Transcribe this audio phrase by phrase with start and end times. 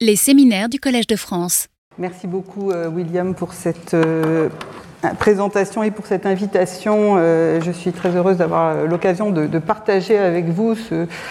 [0.00, 1.66] Les séminaires du Collège de France.
[1.98, 4.48] Merci beaucoup euh, William pour cette euh,
[5.18, 7.16] présentation et pour cette invitation.
[7.18, 10.76] Euh, je suis très heureuse d'avoir l'occasion de, partager avec vous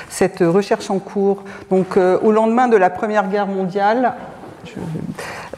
[0.09, 1.45] cette recherche en cours.
[1.69, 4.15] Donc, au lendemain de la Première Guerre mondiale,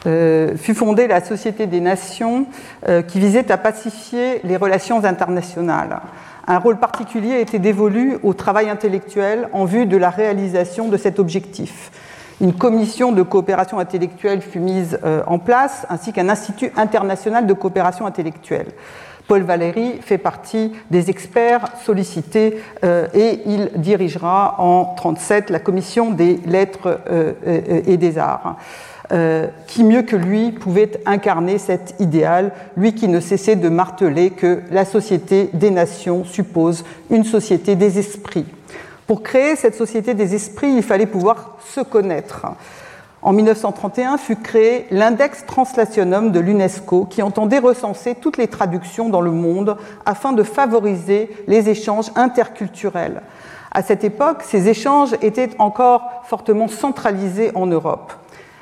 [0.04, 2.46] fut fondée la Société des Nations
[3.08, 6.00] qui visait à pacifier les relations internationales.
[6.46, 10.96] Un rôle particulier a été dévolu au travail intellectuel en vue de la réalisation de
[10.96, 11.90] cet objectif.
[12.40, 17.52] Une commission de coopération intellectuelle fut mise euh, en place, ainsi qu'un institut international de
[17.52, 18.68] coopération intellectuelle.
[19.28, 26.12] Paul Valéry fait partie des experts sollicités euh, et il dirigera en 1937 la commission
[26.12, 27.34] des lettres euh,
[27.86, 28.56] et des arts.
[29.66, 34.62] qui mieux que lui pouvait incarner cet idéal, lui qui ne cessait de marteler que
[34.70, 38.46] la société des nations suppose une société des esprits.
[39.10, 42.46] Pour créer cette société des esprits, il fallait pouvoir se connaître.
[43.22, 49.20] En 1931 fut créé l'index translationum de l'UNESCO qui entendait recenser toutes les traductions dans
[49.20, 49.76] le monde
[50.06, 53.22] afin de favoriser les échanges interculturels.
[53.72, 58.12] À cette époque, ces échanges étaient encore fortement centralisés en Europe.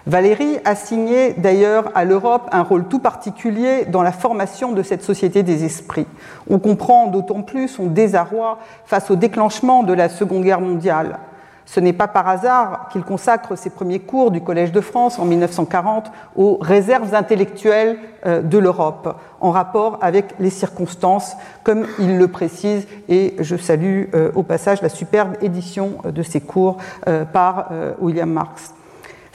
[0.08, 5.42] Valérie signé d'ailleurs à l'Europe un rôle tout particulier dans la formation de cette société
[5.42, 6.06] des esprits.
[6.48, 11.18] On comprend d'autant plus son désarroi face au déclenchement de la Seconde Guerre mondiale.
[11.66, 15.26] Ce n'est pas par hasard qu'il consacre ses premiers cours du Collège de France en
[15.26, 22.28] 1940 aux réserves intellectuelles euh, de l'Europe, en rapport avec les circonstances, comme il le
[22.28, 27.68] précise, et je salue euh, au passage la superbe édition de ses cours euh, par
[28.00, 28.72] William Marx.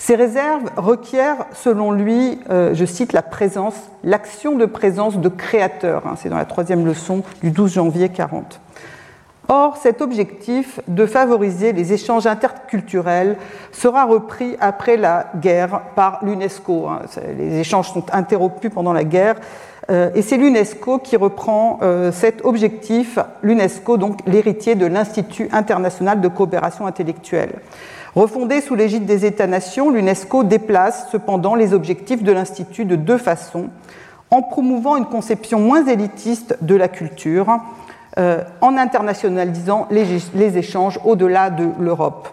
[0.05, 6.05] Ces réserves requièrent, selon lui, euh, je cite, la présence, l'action de présence de créateurs.
[6.05, 8.59] Hein, c'est dans la troisième leçon du 12 janvier 40.
[9.47, 13.37] Or, cet objectif de favoriser les échanges interculturels
[13.71, 16.89] sera repris après la guerre par l'UNESCO.
[16.89, 17.03] Hein.
[17.37, 19.35] Les échanges sont interrompus pendant la guerre.
[19.89, 26.21] Euh, et c'est l'UNESCO qui reprend euh, cet objectif, l'UNESCO, donc l'héritier de l'Institut international
[26.21, 27.59] de coopération intellectuelle.
[28.15, 33.69] Refondée sous l'égide des États-nations, l'UNESCO déplace cependant les objectifs de l'Institut de deux façons,
[34.29, 37.47] en promouvant une conception moins élitiste de la culture,
[38.19, 42.29] euh, en internationalisant les, échanges au-delà de l'Europe.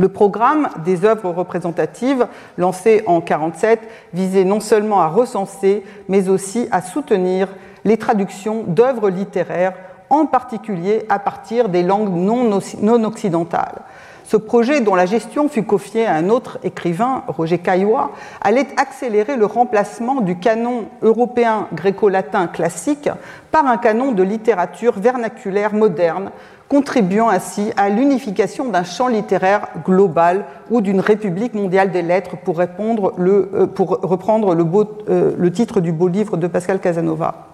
[0.00, 3.80] Le programme des œuvres représentatives, lancé en 1947,
[4.14, 7.48] visait non seulement à recenser, mais aussi à soutenir
[7.84, 9.74] les traductions d'œuvres littéraires,
[10.08, 13.82] en particulier à partir des langues non occidentales.
[14.24, 19.36] Ce projet, dont la gestion fut confiée à un autre écrivain, Roger Caillois, allait accélérer
[19.36, 23.10] le remplacement du canon européen gréco-latin classique
[23.50, 26.30] par un canon de littérature vernaculaire moderne,
[26.70, 32.60] contribuant ainsi à l'unification d'un champ littéraire global ou d'une république mondiale des lettres, pour,
[32.60, 33.66] euh,
[34.02, 37.48] reprendre euh, le titre du beau livre de Pascal Casanova.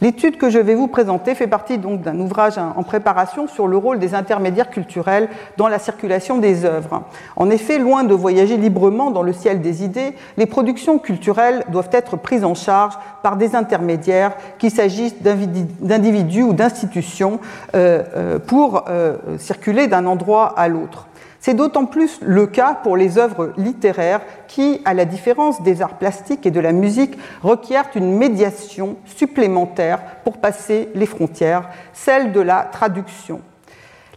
[0.00, 3.76] L'étude que je vais vous présenter fait partie donc d'un ouvrage en préparation sur le
[3.76, 7.02] rôle des intermédiaires culturels dans la circulation des œuvres.
[7.34, 11.90] En effet, loin de voyager librement dans le ciel des idées, les productions culturelles doivent
[11.92, 12.94] être prises en charge
[13.24, 17.40] par des intermédiaires, qu'il s'agisse d'individus ou d'institutions,
[17.74, 21.08] euh, euh, pour euh, circuler d'un endroit à l'autre.
[21.40, 25.98] C'est d'autant plus le cas pour les œuvres littéraires qui, à la différence des arts
[25.98, 32.40] plastiques et de la musique, requièrent une médiation supplémentaire pour passer les frontières, celle de
[32.40, 33.40] la traduction.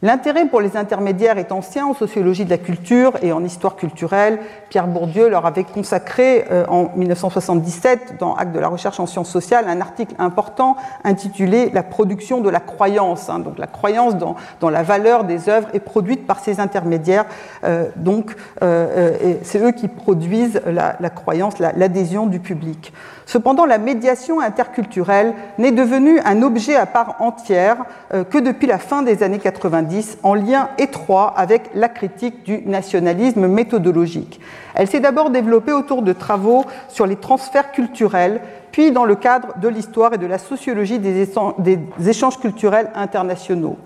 [0.03, 4.39] L'intérêt pour les intermédiaires est ancien en sociologie de la culture et en histoire culturelle.
[4.69, 9.29] Pierre Bourdieu leur avait consacré euh, en 1977, dans Acte de la recherche en sciences
[9.29, 13.29] sociales, un article important intitulé La production de la croyance.
[13.29, 13.39] Hein.
[13.39, 17.25] donc la croyance dans, la valeur des œuvres est produite par ces intermédiaires.
[17.63, 22.91] Euh, donc euh, c'est eux qui produisent la croyance, l'adhésion du public.
[23.25, 27.77] Cependant, la médiation interculturelle n'est devenue un objet à part entière
[28.13, 32.61] euh, que depuis la fin des années 90, en lien étroit avec la critique du
[32.65, 34.39] nationalisme méthodologique.
[34.75, 38.41] Elle s'est d'abord développée autour de travaux sur les transferts culturels,
[38.71, 43.77] puis dans le cadre de l'histoire et de la sociologie des échanges culturels internationaux.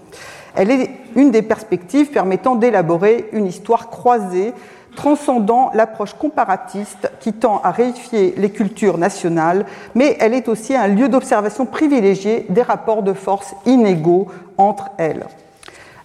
[0.55, 4.53] Elle est une des perspectives permettant d'élaborer une histoire croisée
[4.95, 10.87] transcendant l'approche comparatiste qui tend à réifier les cultures nationales, mais elle est aussi un
[10.87, 14.27] lieu d'observation privilégié des rapports de force inégaux
[14.57, 15.25] entre elles.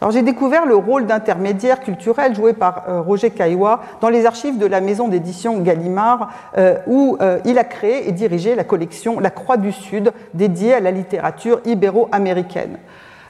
[0.08, 4.64] J'ai découvert le rôle d'intermédiaire culturel joué par euh, Roger Caillois dans les archives de
[4.64, 9.28] la maison d'édition Gallimard, euh, où euh, il a créé et dirigé la collection La
[9.28, 12.78] Croix du Sud, dédiée à la littérature ibéro-américaine.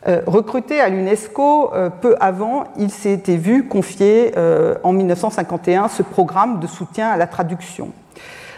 [0.08, 6.02] Euh, recruté à l'UNESCO euh, peu avant, il s'était vu confier euh, en 1951 ce
[6.02, 7.90] programme de soutien à la traduction.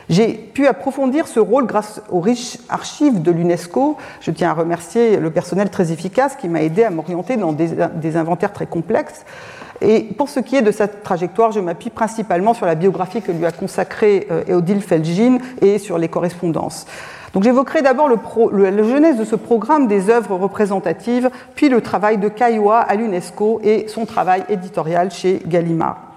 [0.09, 3.97] J'ai pu approfondir ce rôle grâce aux riches archives de l'UNESCO.
[4.21, 7.71] Je tiens à remercier le personnel très efficace qui m'a aidé à m'orienter dans des,
[7.95, 9.25] des, inventaires très complexes.
[9.82, 13.32] Et pour ce qui est de sa trajectoire, je m'appuie principalement sur la biographie que
[13.32, 16.87] lui a consacrée Odile Felgin et sur les correspondances.
[17.32, 22.19] Donc j'évoquerai d'abord le, le, genèse de ce programme des œuvres représentatives, puis le travail
[22.19, 26.12] de Caillois à l'UNESCO et son travail éditorial chez Gallimard.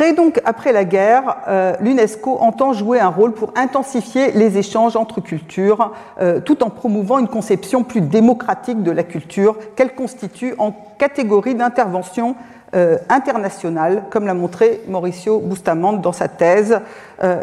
[0.00, 4.96] Créé donc après la guerre, euh, l'UNESCO entend jouer un rôle pour intensifier les échanges
[4.96, 5.92] entre cultures,
[6.22, 11.54] euh, tout en promouvant une conception plus démocratique de la culture qu'elle constitue en catégorie
[11.54, 12.34] d'intervention
[12.74, 16.80] euh, internationale, comme l'a montré Mauricio Bustamante dans sa thèse.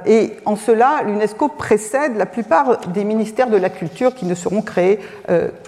[0.08, 4.64] Et en cela, l'UNESCO précède la plupart des ministères de la culture qui ne seront
[4.64, 5.00] créés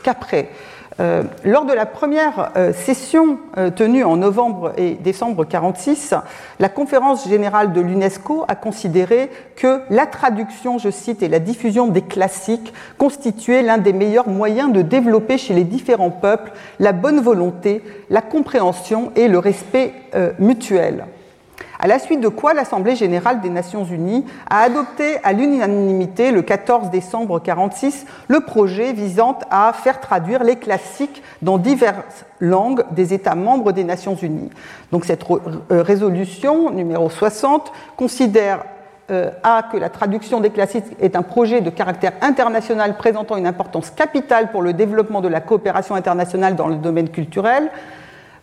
[0.02, 0.50] qu'après.
[1.00, 6.14] Euh, lors de la première euh, session euh, tenue en novembre et décembre 1946,
[6.60, 11.88] la conférence générale de l'UNESCO a considéré que la traduction, je cite, et la diffusion
[11.88, 17.22] des classiques constituaient l'un des meilleurs moyens de développer chez les différents peuples la bonne
[17.22, 19.94] volonté, la compréhension et le respect
[20.38, 21.06] mutuel
[21.80, 26.42] à la suite de quoi l'Assemblée générale des Nations unies a adopté à l'unanimité le
[26.42, 33.14] 14 décembre 1946 le projet visant à faire traduire les classiques dans diverses langues des
[33.14, 34.50] États membres des Nations unies.
[34.92, 38.66] Donc cette euh, résolution numéro 60 considère
[39.10, 43.48] euh, A, que la traduction des classiques est un projet de caractère international présentant une
[43.48, 47.72] importance capitale pour le développement de la coopération internationale dans le domaine culturel.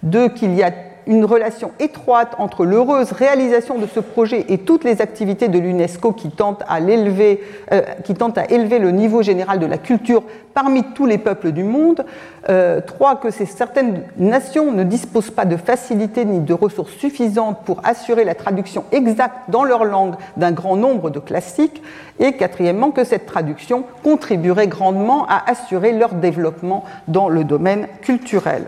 [0.02, 0.28] 2.
[0.30, 0.70] qu'il y a
[1.06, 6.12] une relation étroite entre l'heureuse réalisation de ce projet et toutes les activités de l'UNESCO
[6.12, 10.22] qui, tentent à euh, élever le niveau général de la culture
[10.54, 12.04] parmi tous les peuples du monde.
[12.48, 17.80] Euh, trois, que certaines nations ne disposent pas de facilités ni de ressources suffisantes pour
[17.84, 21.82] assurer la traduction exacte dans leur langue d'un grand nombre de classiques.
[22.18, 28.64] Et quatrièmement, que cette traduction contribuerait grandement à assurer leur développement dans le domaine culturel.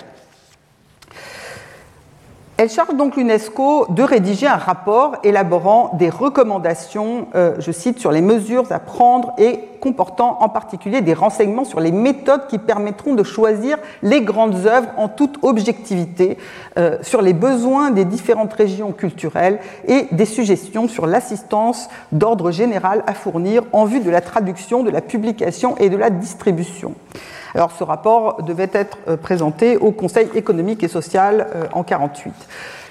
[2.60, 8.10] Elle charge donc l'UNESCO de rédiger un rapport élaborant des recommandations, euh, je cite, sur
[8.10, 13.14] les mesures à prendre et comportant en particulier des renseignements sur les méthodes qui permettront
[13.14, 16.36] de choisir les grandes œuvres en toute objectivité,
[16.78, 23.04] euh, sur les besoins des différentes régions culturelles et des suggestions sur l'assistance d'ordre général
[23.06, 26.96] à fournir en vue de la traduction, de la publication et de la distribution.
[27.58, 32.32] Alors ce rapport devait être euh, présenté au Conseil économique et social euh, en 1948.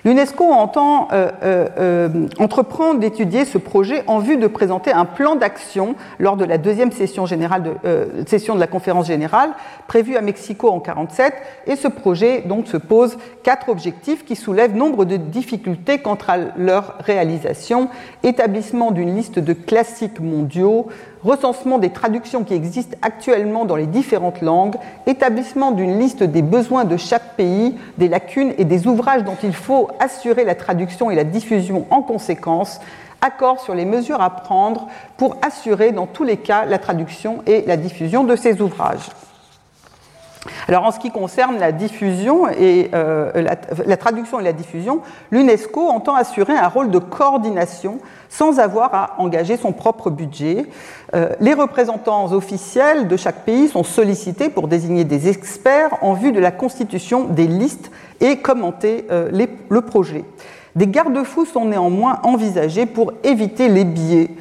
[0.04, 6.38] L'UNESCO entend euh, entreprendre d'étudier ce projet en vue de présenter un plan d'action lors
[6.38, 9.50] de la deuxième session, de, session de la conférence générale
[9.88, 11.34] prévue à Mexico en 1947.
[11.66, 16.38] Et ce projet donc se pose quatre objectifs qui soulèvent nombre de difficultés quant à
[16.58, 17.90] leur réalisation
[18.24, 20.88] établissement d'une liste de classiques mondiaux,
[21.24, 24.76] recensement des traductions qui existent actuellement dans les différentes langues,
[25.06, 29.54] établissement d'une liste des besoins de chaque pays, des lacunes et des ouvrages dont il
[29.54, 32.80] faut assurer la traduction et la diffusion en conséquence,
[33.22, 34.88] accord sur les mesures à prendre
[35.18, 39.10] pour assurer dans tous les cas la traduction et la diffusion de ces ouvrages.
[40.68, 43.32] Alors en ce qui concerne la diffusion et euh,
[43.86, 45.02] la, traduction et la diffusion,
[45.32, 50.66] l'UNESCO entend assurer un rôle de coordination sans avoir à engager son propre budget.
[51.16, 56.32] Euh, les représentants officiels de chaque pays sont sollicités pour désigner des experts en vue
[56.32, 59.30] de la constitution des listes et commenter euh,
[59.70, 60.26] le projet.
[60.76, 64.32] Des garde-fous sont néanmoins envisagés pour éviter les biais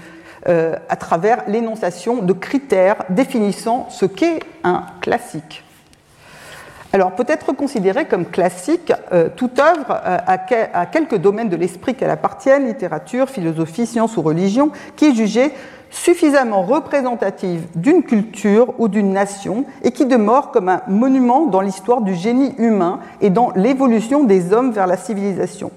[0.45, 5.65] à travers l'énonciation de critères définissant ce qu'est un classique.
[6.97, 11.95] Alors peut être considérée comme classique euh, toute œuvre euh, à, quelques domaines de l'esprit
[11.95, 15.53] qu'elle appartienne, littérature, philosophie, science ou religion, qui est jugée
[15.90, 22.00] suffisamment représentative d'une culture ou d'une nation et qui demeure comme un monument dans l'histoire
[22.00, 25.71] du génie humain et dans l'évolution des hommes vers la civilisation.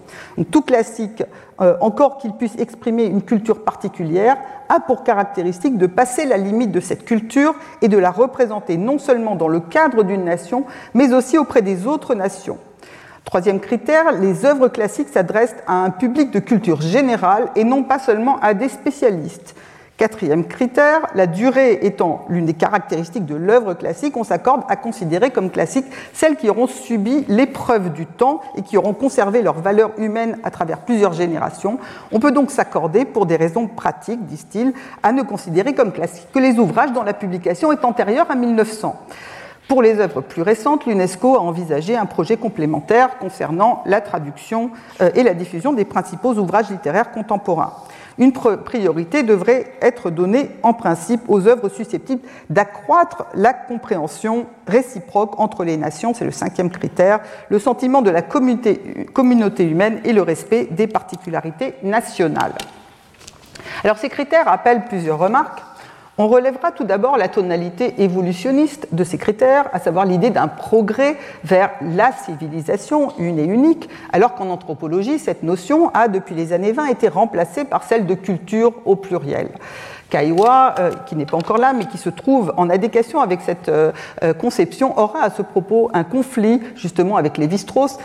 [0.51, 1.23] tout classique
[1.61, 4.37] euh, encore qu'il puisse exprimer une culture particulière,
[4.69, 8.97] a pour caractéristique de passer la limite de cette culture et de la représenter non
[8.97, 10.63] seulement dans le cadre d'une nation,
[10.93, 12.57] mais aussi auprès des autres nations.
[13.25, 17.99] Troisième critère, les œuvres classiques s'adressent à un public de culture générale et non pas
[17.99, 19.53] seulement à des spécialistes.
[19.99, 25.29] Quatrième critère, la durée étant l'une des caractéristiques de l'œuvre classique, on s'accorde à considérer
[25.29, 29.91] comme classiques celles qui auront subi l'épreuve du temps et qui auront conservé leur valeur
[29.97, 31.79] humaine à travers plusieurs générations.
[32.13, 34.71] On peut donc s'accorder, pour des raisons pratiques, disent-ils,
[35.03, 38.95] à ne considérer comme classiques que les ouvrages dont la publication est antérieure à 1900.
[39.67, 44.71] Pour les œuvres plus récentes, l'UNESCO a envisagé un projet complémentaire concernant la traduction
[45.13, 47.73] et la diffusion des principaux ouvrages littéraires contemporains
[48.19, 55.63] une priorité devrait être donnée en principe aux œuvres susceptibles d'accroître la compréhension réciproque entre
[55.63, 60.67] les nations, c'est le cinquième critère, le sentiment de la communauté, humaine et le respect
[60.69, 62.53] des particularités nationales.
[63.83, 65.61] Alors ces critères appellent plusieurs remarques.
[66.21, 71.15] On relèvera tout d'abord la tonalité évolutionniste de ces critères, à savoir l'idée d'un progrès
[71.45, 76.73] vers la civilisation une et unique, alors qu'en anthropologie, cette notion a, depuis les années
[76.73, 79.47] 20, été remplacée par celle de culture au pluriel.
[80.09, 83.69] Kaiwa, euh, qui n'est pas encore là, mais qui se trouve en adéquation avec cette
[83.69, 87.97] euh, euh, conception, aura à ce propos un conflit justement avec Lévi-Strauss,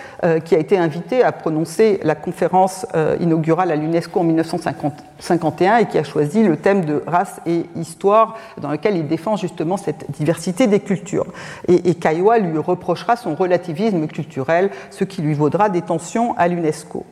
[0.45, 2.87] qui a été invité à prononcer la conférence
[3.21, 4.25] inaugurale à l'UNESCO en
[5.19, 9.37] 1951 et qui a choisi le thème de race et histoire, dans lequel il défend
[9.37, 11.27] justement cette diversité des cultures.
[11.69, 16.49] Et, et Kaiwa lui reprochera son relativisme culturel, ce qui lui vaudra des tensions à
[16.49, 17.05] l'UNESCO.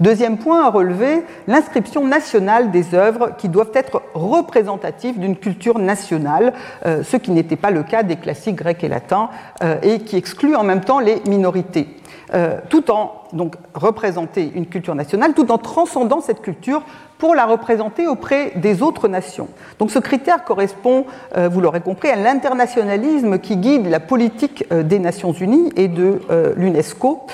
[0.00, 6.52] Deuxième point à relever, l'inscription nationale des œuvres qui doivent être représentatives d'une culture nationale,
[6.86, 9.30] euh, ce qui n'était pas le cas des classiques grecs et latins,
[9.62, 11.88] euh, et qui exclut en même temps les minorités.
[12.32, 16.82] Euh, tout en donc représenter une culture nationale, tout en transcendant cette culture
[17.18, 19.48] pour la représenter auprès des autres nations.
[19.78, 24.82] Donc ce critère correspond, euh, vous l'aurez compris, à l'internationalisme qui guide la politique euh,
[24.82, 27.26] des Nations Unies et de euh, l'UNESCO.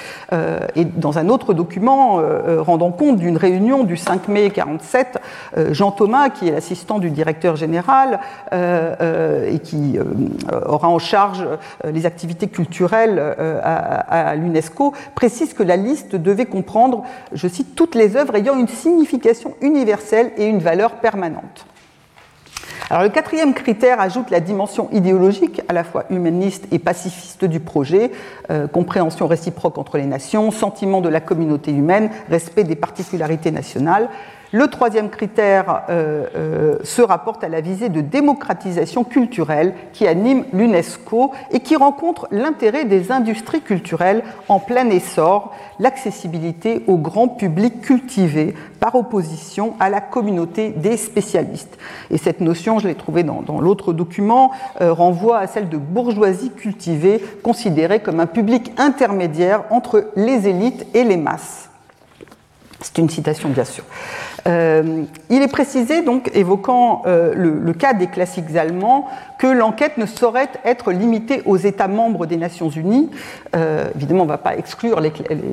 [0.76, 2.21] et dans un autre document
[2.59, 5.19] rendant compte d'une réunion du 5 mai 1947,
[5.73, 8.21] Jean Thomas, qui est l'assistant du directeur général
[8.52, 9.99] et qui
[10.66, 11.47] aura en charge
[11.85, 17.94] les activités culturelles à, à l'UNESCO, précise que la liste devait comprendre, je cite, toutes
[17.94, 21.66] les œuvres ayant une signification universelle et une valeur permanente.
[22.88, 27.61] Alors, le quatrième critère ajoute la dimension idéologique, à la fois humaniste et pacifiste du
[27.61, 28.11] projet,
[28.50, 34.09] euh, compréhension réciproque entre les nations, sentiment de la communauté humaine, respect des particularités nationales.
[34.52, 40.45] Le troisième critère euh, euh, se rapporte à la visée de démocratisation culturelle qui anime
[40.52, 47.80] l'UNESCO et qui rencontre l'intérêt des industries culturelles en plein essor, l'accessibilité au grand public
[47.80, 51.78] cultivé par opposition à la communauté des spécialistes.
[52.11, 56.50] Et cette notion, je l'ai trouvée dans, l'autre document, euh, renvoie à celle de bourgeoisie
[56.50, 61.69] cultivée, considérée comme un public intermédiaire entre les élites et les masses.
[62.80, 63.85] C'est une citation, bien sûr.
[64.47, 70.06] Euh, il est précisé, donc, évoquant euh, le, cas des classiques allemands, que l'enquête ne
[70.06, 73.11] saurait être limitée aux États membres des Nations Unies.
[73.56, 75.00] Euh, évidemment, on ne va pas exclure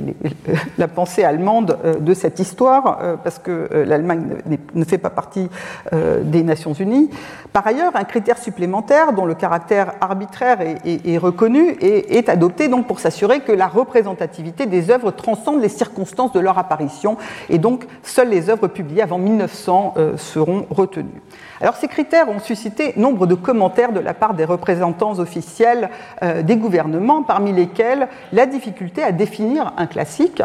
[0.77, 4.27] la pensée allemande de cette histoire, parce que l'Allemagne
[4.73, 5.49] ne fait pas partie
[5.91, 7.09] des Nations Unies.
[7.53, 12.99] Par ailleurs, un critère supplémentaire, dont le caractère arbitraire est, reconnu, est adopté donc pour
[12.99, 17.17] s'assurer que la représentativité des œuvres transcende les circonstances de leur apparition,
[17.49, 21.21] et donc seules les œuvres publiés avant 1900 euh, seront retenus.
[21.59, 25.89] Alors ces critères ont suscité nombre de commentaires de la part des représentants officiels
[26.21, 30.43] euh, des gouvernements, parmi lesquels la difficulté à définir un classique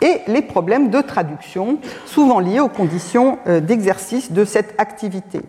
[0.00, 5.42] et les problèmes de traduction, souvent liés aux conditions euh, d'exercice de cette activité.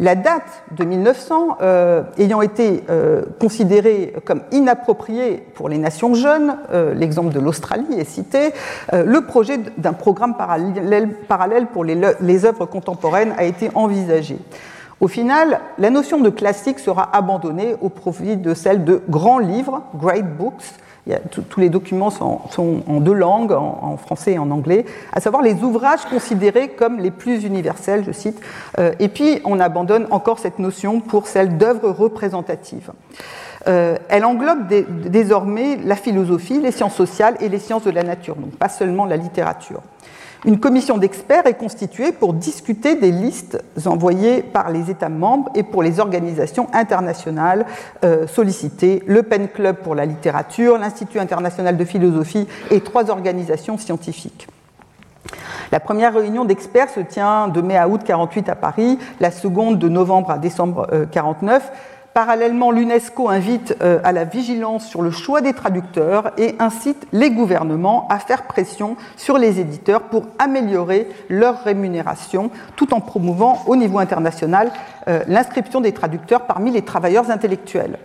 [0.00, 6.56] La date de 1900 euh, ayant été euh, considérée comme inappropriée pour les nations jeunes,
[6.72, 8.52] euh, l'exemple de l'Australie est cité,
[8.92, 14.38] le projet d'un programme parallèle, parallèle pour les, les, œuvres contemporaines a été envisagé.
[15.00, 19.82] Au final, la notion de classique sera abandonnée au profit de celle de grands livres,
[19.94, 20.62] great books,
[21.30, 25.62] tous les documents sont, en deux langues, en, français et en anglais, à savoir les
[25.62, 28.40] ouvrages considérés comme les plus universels, je cite.
[28.78, 32.90] Euh, et puis, on abandonne encore cette notion pour celle d'œuvres représentatives.
[33.66, 34.66] Euh, elle englobe
[35.06, 39.06] désormais la philosophie, les sciences sociales et les sciences de la nature, donc pas seulement
[39.06, 39.80] la littérature.
[40.46, 45.62] Une commission d'experts est constituée pour discuter des listes envoyées par les États membres et
[45.62, 47.64] pour les organisations internationales
[48.04, 53.78] euh, sollicitées, le Pen Club pour la littérature, l'Institut international de philosophie et trois organisations
[53.78, 54.46] scientifiques.
[55.72, 59.78] La première réunion d'experts se tient de mai à août 48 à Paris, la seconde
[59.78, 61.72] de novembre à décembre 49
[62.14, 67.32] Parallèlement, l'UNESCO invite euh, à la vigilance sur le choix des traducteurs et incite les
[67.32, 73.74] gouvernements à faire pression sur les éditeurs pour améliorer leur rémunération, tout en promouvant au
[73.74, 74.70] niveau international
[75.08, 77.98] euh, l'inscription des traducteurs parmi les travailleurs intellectuels.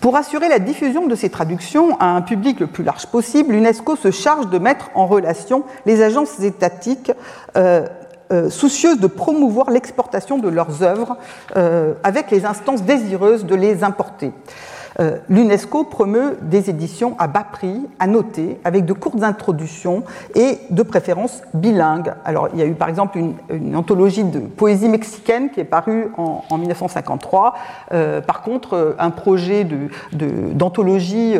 [0.00, 3.94] Pour assurer la diffusion de ces traductions à un public le plus large possible, l'UNESCO
[3.94, 7.12] se charge de mettre en relation les agences étatiques
[7.58, 7.86] euh,
[8.48, 11.16] soucieuses de promouvoir l'exportation de leurs œuvres
[12.02, 14.32] avec les instances désireuses de les importer.
[15.00, 20.58] Euh, L'UNESCO promeut des éditions à bas prix, à noter, avec de courtes introductions et
[20.70, 22.12] de préférence bilingues.
[22.24, 26.08] Alors, il y a eu par exemple une, anthologie de poésie mexicaine qui est parue
[26.16, 27.54] en, 1953.
[27.92, 29.66] Euh, par contre, un projet
[30.12, 31.34] d'anthologie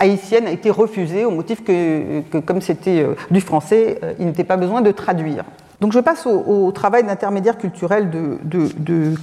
[0.00, 4.80] haïtienne a été refusé au motif que, comme c'était du français, il n'était pas besoin
[4.80, 5.44] de traduire.
[5.80, 9.14] Donc je passe au, travail d'intermédiaire culturel de, de,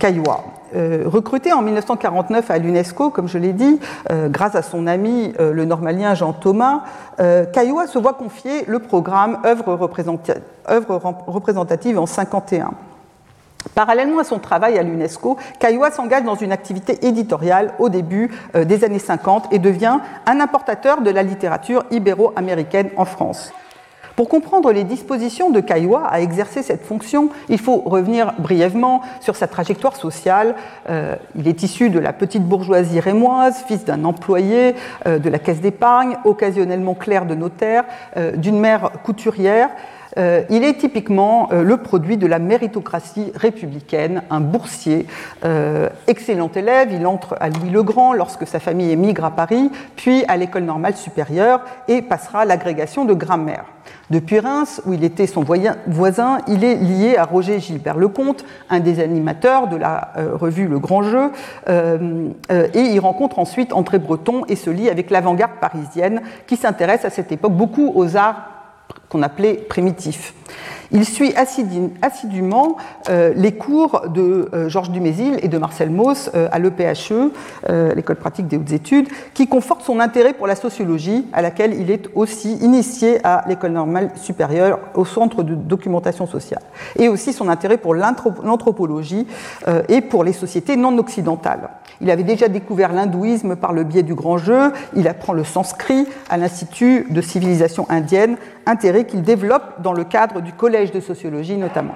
[0.75, 3.79] euh, recruté en 1949 à l'UNESCO, comme je l'ai dit,
[4.11, 6.83] euh, grâce à son ami euh, le normalien Jean Thomas,
[7.53, 9.75] Caillois se voit confier le programme œuvres
[11.27, 12.71] représentatives en 51.
[13.75, 18.83] Parallèlement à son travail à l'UNESCO, Caillois s'engage dans une activité éditoriale au début des
[18.83, 23.53] années 50 et devient un importateur de la littérature ibéro-américaine en France.
[24.15, 29.35] Pour comprendre les dispositions de Caillois à exercer cette fonction, il faut revenir brièvement sur
[29.35, 30.53] sa trajectoire sociale.
[30.87, 34.75] Euh, il est issu de la petite bourgeoisie rémoise, fils d'un employé
[35.07, 37.85] euh, de la caisse d'épargne, occasionnellement clerc de notaire,
[38.17, 39.69] euh, d'une mère couturière.
[40.17, 45.07] Il est typiquement le produit de la méritocratie républicaine, un boursier,
[46.07, 46.89] excellent élève.
[46.91, 50.63] Il entre à Louis le Grand lorsque sa famille émigre à Paris, puis à l'école
[50.63, 53.65] normale supérieure et passera l'agrégation de grammaire.
[54.09, 58.79] Depuis Reims, où il était son voisin, il est lié à Roger Gilbert Lecomte, un
[58.79, 61.31] des animateurs de la euh, revue Le Grand Jeu,
[61.69, 66.57] euh, euh, et il rencontre ensuite André Breton et se lie avec l'avant-garde parisienne qui
[66.57, 68.49] s'intéresse à cette époque beaucoup aux arts
[69.13, 70.33] qu'on appelait primitifs.
[70.91, 72.77] Il suit assidûment
[73.09, 77.31] euh, les cours de euh, Georges Dumézil et de Marcel Mauss euh, à l'EPHE,
[77.95, 81.89] l'école pratique des hautes études, qui conforte son intérêt pour la sociologie, à laquelle il
[81.89, 86.61] est aussi initié à l'école normale supérieure, au centre de documentation sociale,
[86.97, 89.25] et aussi son intérêt pour l'anthropologie
[89.89, 91.69] et pour les sociétés non occidentales.
[92.01, 96.05] Il avait déjà découvert l'hindouisme par le biais du grand jeu, il apprend le sanskrit
[96.29, 101.57] à l'Institut de civilisation indienne, intérêt qu'il développe dans le cadre du Collège de sociologie
[101.57, 101.95] notamment.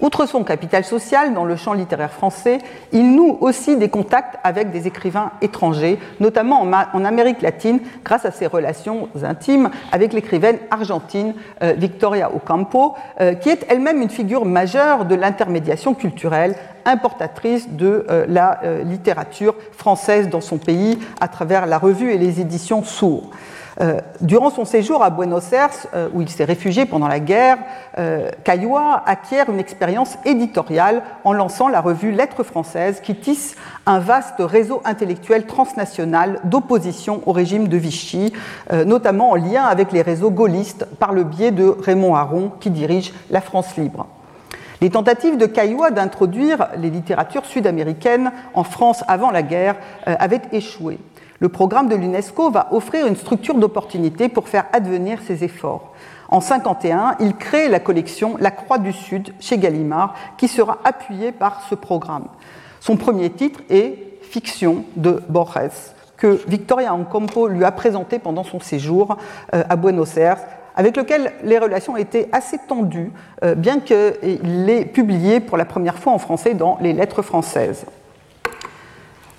[0.00, 2.58] Outre son capital social dans le champ littéraire français,
[2.92, 8.32] il noue aussi des contacts avec des écrivains étrangers, notamment en Amérique latine, grâce à
[8.32, 14.44] ses relations intimes avec l'écrivaine argentine euh, Victoria Ocampo, euh, qui est elle-même une figure
[14.44, 21.66] majeure de l'intermédiation culturelle, importatrice de euh, la littérature française dans son pays à travers
[21.66, 23.30] la revue et les éditions Sourds.
[23.80, 27.58] Euh, durant son séjour à Buenos Aires, euh, où il s'est réfugié pendant la guerre,
[27.98, 33.56] euh, Caillois acquiert une expérience éditoriale en lançant la revue Lettres françaises qui tisse
[33.86, 38.32] un vaste réseau intellectuel transnational d'opposition au régime de Vichy,
[38.86, 43.12] notamment en lien avec les réseaux gaullistes par le biais de Raymond Aron qui dirige
[43.30, 44.06] la France libre.
[44.80, 50.98] Les tentatives de Caillois d'introduire les littératures sud-américaines en France avant la guerre avaient échoué.
[51.40, 55.92] Le programme de l'UNESCO va offrir une structure d'opportunité pour faire advenir ces efforts.
[56.28, 61.32] En 1951, il crée la collection La Croix du Sud chez Gallimard, qui sera appuyée
[61.32, 62.26] par ce programme.
[62.80, 68.60] Son premier titre est Fiction de Borges, que Victoria Ancampo lui a présenté pendant son
[68.60, 69.16] séjour
[69.54, 70.38] euh, à Buenos Aires,
[70.76, 73.12] avec lequel les relations étaient assez tendues,
[73.44, 77.86] euh, bien qu'il l'ait publié pour la première fois en français dans les lettres françaises.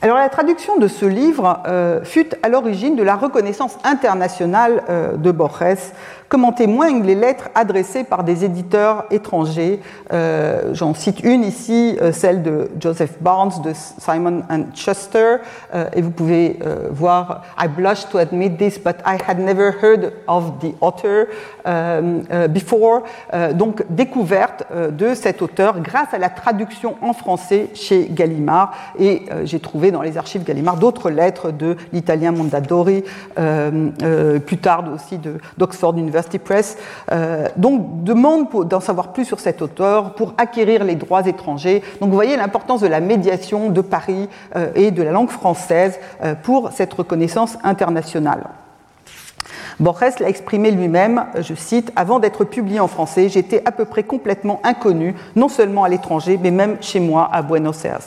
[0.01, 5.15] Alors la traduction de ce livre euh, fut à l'origine de la reconnaissance internationale euh,
[5.15, 5.93] de Borges
[6.29, 9.79] comme en témoignent les lettres adressées par des éditeurs étrangers.
[10.11, 15.37] Euh, j'en cite une ici, euh, celle de Joseph Barnes de Simon and Schuster,
[15.73, 16.59] euh, et vous pouvez
[16.91, 21.25] voir I blush to admit this, but I had never heard of the author
[22.49, 23.03] before.
[23.53, 29.59] donc découverte de cet auteur grâce à la traduction en français chez Gallimard, et j'ai
[29.59, 33.03] trouvé dans les archives Gallimard d'autres lettres de l'italien Mondadori,
[33.35, 35.19] plus tard aussi
[35.57, 36.77] d'Oxford University Press,
[37.11, 41.81] euh, donc demande d'en savoir plus sur cet auteur pour acquérir les droits étrangers.
[41.99, 45.99] Donc vous voyez l'importance de la médiation de Paris euh, et de la langue française
[46.23, 48.43] euh, pour cette reconnaissance internationale.
[49.79, 54.03] Borges l'a exprimé lui-même, je cite, Avant d'être publié en français, j'étais à peu près
[54.03, 57.99] complètement inconnu, non seulement à l'étranger, mais même chez moi à Buenos Aires.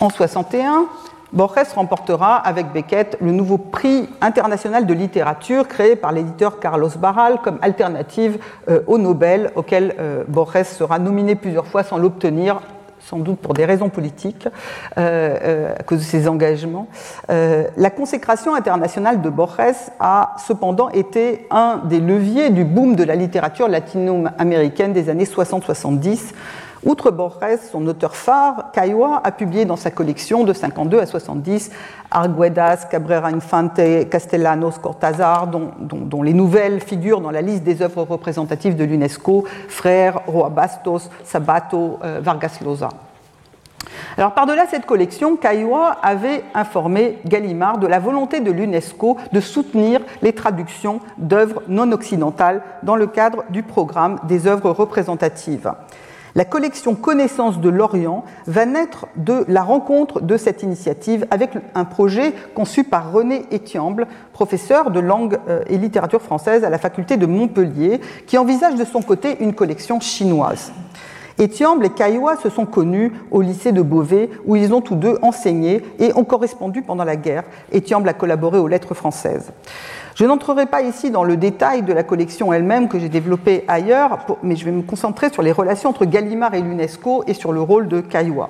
[0.00, 0.86] En 61,
[1.32, 7.38] Borges remportera avec Beckett le nouveau prix international de littérature créé par l'éditeur Carlos Barral
[7.42, 12.60] comme alternative euh, au Nobel, auquel euh, Borges sera nominé plusieurs fois sans l'obtenir,
[13.00, 14.48] sans doute pour des raisons politiques,
[14.96, 16.88] à cause de ses engagements.
[17.28, 23.14] la consécration internationale de Borges a cependant été un des leviers du boom de la
[23.14, 26.32] littérature latino-américaine des années 60-70
[26.84, 31.70] Outre Borges, son auteur phare, Caillois, a publié dans sa collection de 52 à 70
[32.10, 38.76] Arguedas, Cabrera Infante, Castellanos, Cortázar, dont, les nouvelles figurent dans la liste des œuvres représentatives
[38.76, 42.90] de l'UNESCO, Frères, Roa Bastos, Sabato, euh, Vargas Llosa.
[44.18, 50.00] Alors, par-delà cette collection, Caillois avait informé Gallimard de la volonté de l'UNESCO de soutenir
[50.22, 55.70] les traductions d'œuvres non occidentales dans le cadre du programme des œuvres représentatives.
[56.36, 61.86] La collection Connaissance de l'Orient va naître de la rencontre de cette initiative avec un
[61.86, 67.16] projet conçu par René Etiamble, professeur de langue euh, et littérature française à la faculté
[67.16, 70.72] de Montpellier, qui envisage de son côté une collection chinoise.
[71.40, 75.18] Etiamble et Caillois se sont connus au lycée de Beauvais, où ils ont tous deux
[75.22, 77.44] enseigné et ont correspondu pendant la guerre.
[77.74, 79.52] Etiamble a collaboré aux lettres françaises.
[80.16, 84.20] Je n'entrerai pas ici dans le détail de la collection elle-même que j'ai développée ailleurs,
[84.42, 87.60] mais je vais me concentrer sur les relations entre Gallimard et l'UNESCO et sur le
[87.60, 88.48] rôle de Caillois.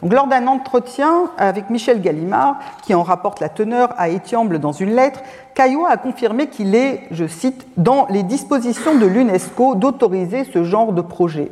[0.00, 4.72] Donc, lors d'un entretien avec Michel Gallimard, qui en rapporte la teneur à Étiamble dans
[4.72, 5.20] une lettre,
[5.54, 10.94] Caillois a confirmé qu'il est, je cite, dans les dispositions de l'UNESCO d'autoriser ce genre
[10.94, 11.50] de projet.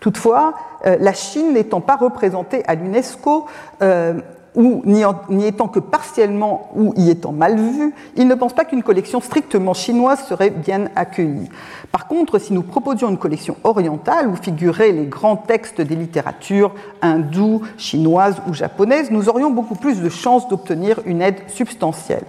[0.00, 0.52] Toutefois,
[0.84, 3.46] euh, la Chine n'étant pas représentée à l'UNESCO,
[3.80, 4.20] euh,
[4.54, 8.82] ou n'y étant que partiellement ou y étant mal vu, il ne pense pas qu'une
[8.82, 11.48] collection strictement chinoise serait bien accueillie.
[11.90, 16.74] Par contre, si nous proposions une collection orientale où figuraient les grands textes des littératures
[17.02, 22.24] hindoues, chinoises ou japonaises, nous aurions beaucoup plus de chances d'obtenir une aide substantielle.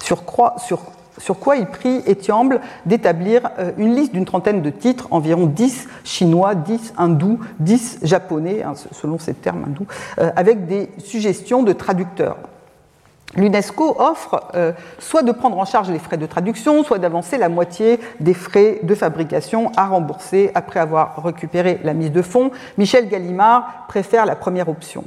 [0.00, 0.22] Sur,
[0.58, 0.80] sur
[1.18, 5.88] sur quoi il prie Etiamble d'établir euh, une liste d'une trentaine de titres, environ 10
[6.04, 9.86] chinois, 10 hindous, 10 japonais, hein, selon ces termes hindous,
[10.18, 12.38] euh, avec des suggestions de traducteurs.
[13.34, 17.48] L'UNESCO offre euh, soit de prendre en charge les frais de traduction, soit d'avancer la
[17.48, 22.50] moitié des frais de fabrication à rembourser après avoir récupéré la mise de fonds.
[22.76, 25.04] Michel Gallimard préfère la première option.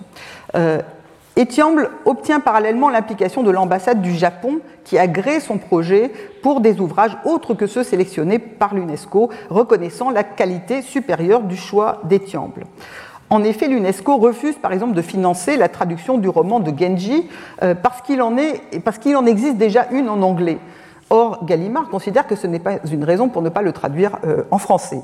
[1.37, 7.17] Etiamble obtient parallèlement l'implication de l'ambassade du Japon qui agrée son projet pour des ouvrages
[7.25, 12.63] autres que ceux sélectionnés par l'UNESCO, reconnaissant la qualité supérieure du choix d'Etiamble.
[13.29, 17.27] En effet, l'UNESCO refuse par exemple de financer la traduction du roman de Genji
[17.63, 20.59] euh, parce qu'il en, existe déjà une en anglais.
[21.09, 24.43] Or, Gallimard considère que ce n'est pas une raison pour ne pas le traduire euh,
[24.51, 25.01] en français.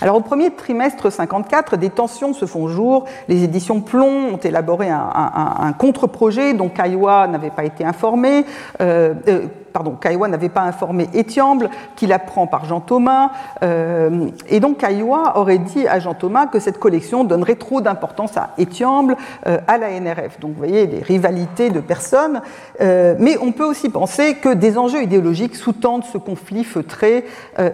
[0.00, 3.04] Alors au premier trimestre 54, des tensions se font jour.
[3.28, 8.44] Les éditions Plomb ont élaboré un, contre-projet dont Caillois n'avait pas été informé.
[8.80, 13.30] Euh, euh, pardon, Caillois n'avait pas informé Étiamble, qu'il apprend par Jean Thomas.
[13.62, 18.36] Euh, et donc Caillois aurait dit à Jean Thomas que cette collection donnerait trop d'importance
[18.36, 20.40] à Étiamble, euh, à la NRF.
[20.40, 22.42] Donc vous voyez, des rivalités de personnes.
[22.80, 27.24] Euh, mais on peut aussi penser que des enjeux idéologiques sous-tendent ce conflit feutré.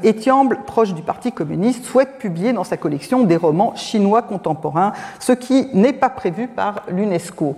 [0.02, 5.32] Étiamble, proche du Parti communiste, souhaite publier dans sa collection des romans chinois contemporains, ce
[5.32, 7.56] qui n'est pas prévu par l'UNESCO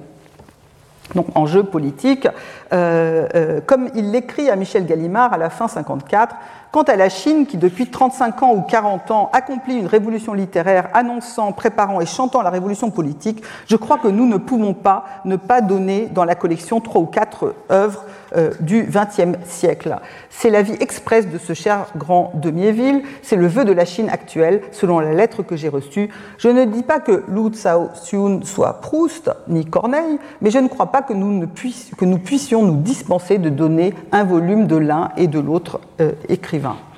[1.14, 2.28] donc enjeu politique,
[2.72, 6.36] euh, euh, comme il l'écrit à Michel Gallimard à la fin 54,
[6.72, 10.88] Quant à la Chine, qui depuis 35 ans ou 40 ans accomplit une révolution littéraire
[10.94, 15.34] annonçant, préparant et chantant la révolution politique, je crois que nous ne pouvons pas ne
[15.34, 18.04] pas donner dans la collection trois ou quatre œuvres
[18.36, 19.96] euh, du XXe siècle.
[20.28, 24.08] C'est la vie expresse de ce cher grand Demiéville, c'est le vœu de la Chine
[24.08, 26.08] actuelle, selon la lettre que j'ai reçue.
[26.38, 30.68] Je ne dis pas que Lu Tsao Xun soit Proust ni Corneille, mais je ne
[30.68, 35.26] crois pas que nous, ne puissions nous dispenser de donner un volume de l'un et
[35.26, 36.59] de l'autre euh, écrivain.
[36.60, 36.89] écrivain.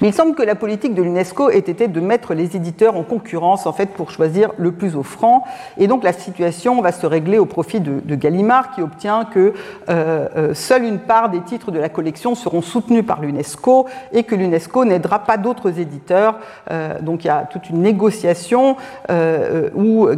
[0.00, 3.02] Mais il semble que la politique de l'UNESCO ait été de mettre les éditeurs en
[3.02, 5.44] concurrence en fait pour choisir le plus offrant,
[5.78, 9.52] et donc la situation va se régler au profit de, Gallimard qui obtient que
[9.88, 14.22] euh, euh, seule une part des titres de la collection seront soutenus par l'UNESCO et
[14.22, 16.38] que l'UNESCO n'aidera pas d'autres éditeurs.
[16.70, 18.76] Euh, donc il y a toute une négociation
[19.74, 20.08] où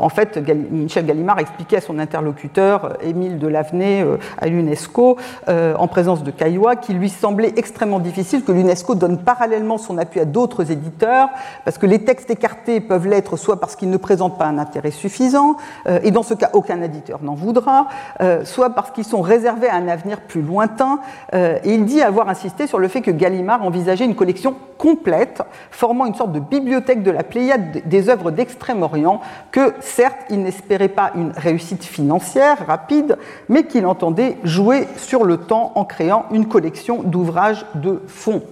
[0.00, 0.38] en fait
[0.70, 4.04] Michel Gallimard expliquait à son interlocuteur Émile Delavenay
[4.38, 5.16] à l'UNESCO
[5.48, 10.20] en présence de Caillois qu'il lui semblait extrêmement difficile que l'UNESCO donne parallèlement son appui
[10.20, 11.28] à d'autres éditeurs,
[11.64, 14.90] parce que les textes écartés peuvent l'être soit parce qu'ils ne présentent pas un intérêt
[14.90, 17.88] suffisant, euh, et dans ce cas aucun éditeur n'en voudra,
[18.20, 20.98] euh, soit parce qu'ils sont réservés à un avenir plus lointain.
[21.34, 25.42] Euh, et il dit avoir insisté sur le fait que Gallimard envisageait une collection complète,
[25.70, 29.20] formant une sorte de bibliothèque de la Pléiade des œuvres d'Extrême-Orient,
[29.50, 33.16] que certes il n'espérait pas une réussite financière rapide,
[33.48, 38.42] mais qu'il entendait jouer sur le temps en créant une collection d'ouvrages de fond.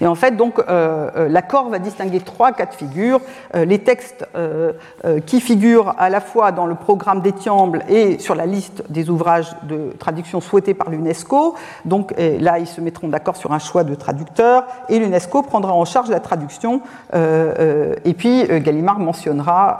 [0.00, 3.20] Et en fait, donc, euh, euh, l'accord va distinguer trois cas de figure.
[3.54, 4.26] Euh, les textes
[5.26, 9.56] qui figurent à la fois dans le programme d'Étiamble et sur la liste des ouvrages
[9.64, 11.54] de traduction souhaités par l'UNESCO.
[11.84, 15.84] Donc là, ils se mettront d'accord sur un choix de traducteur et l'UNESCO prendra en
[15.84, 16.82] charge la traduction.
[17.12, 19.78] et puis, Gallimard mentionnera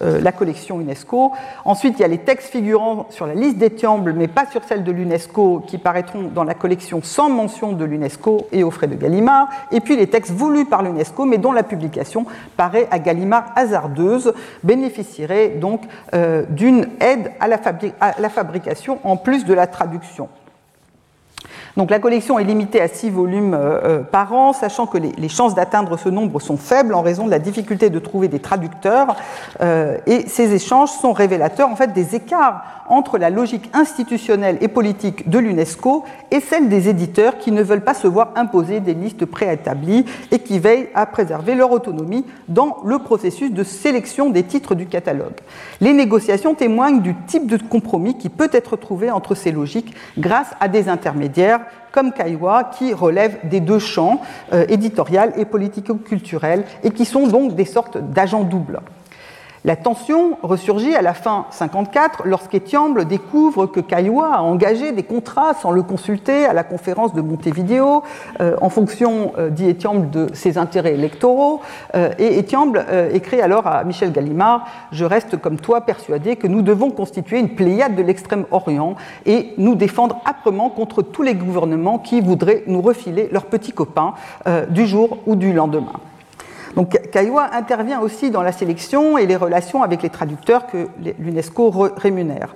[0.00, 1.32] la collection UNESCO.
[1.64, 4.84] Ensuite, il y a les textes figurant sur la liste d'Étiamble, mais pas sur celle
[4.84, 8.94] de l'UNESCO, qui paraîtront dans la collection sans mention de l'UNESCO et aux frais de
[8.94, 9.21] Gallimard
[9.70, 14.32] et puis les textes voulus par l'UNESCO, mais dont la publication paraît à Gallimard hasardeuse,
[14.62, 15.82] bénéficierait donc
[16.14, 20.28] euh, d'une aide à la fabrication en plus de la traduction.
[21.76, 25.28] Donc la collection est limitée à six volumes euh, euh, par an, sachant que les,
[25.28, 29.16] chances d'atteindre ce nombre sont faibles en raison de la difficulté de trouver des traducteurs.
[29.62, 34.68] Euh, et ces échanges sont révélateurs en fait des écarts entre la logique institutionnelle et
[34.68, 38.92] politique de l'UNESCO et celle des éditeurs qui ne veulent pas se voir imposer des
[38.92, 44.42] listes préétablies et qui veillent à préserver leur autonomie dans le processus de sélection des
[44.42, 45.40] titres du catalogue.
[45.80, 50.50] Les négociations témoignent du type de compromis qui peut être trouvé entre ces logiques grâce
[50.60, 51.61] à des intermédiaires
[51.92, 54.20] comme Kaiwa, qui relèvent des deux champs,
[54.52, 58.80] euh, éditorial et politico-culturel, et qui sont donc des sortes d'agents doubles.
[59.64, 65.54] La tension ressurgit à la fin 54 lorsqu'Etiamble découvre que Caillois a engagé des contrats
[65.54, 68.02] sans le consulter à la conférence de Montevideo
[68.40, 71.60] euh, en fonction, euh, dit Etiamble, de ses intérêts électoraux.
[71.94, 76.62] Euh, et Etiamble écrit alors à Michel Gallimard Je reste comme toi persuadé que nous
[76.62, 78.96] devons constituer une pléiade de l'extrême-orient
[79.26, 84.14] et nous défendre âprement contre tous les gouvernements qui voudraient nous refiler leurs petits copains
[84.70, 86.01] du jour ou du lendemain.
[86.76, 91.70] Donc Kaiwa intervient aussi dans la sélection et les relations avec les traducteurs que l'UNESCO
[91.96, 92.54] rémunère.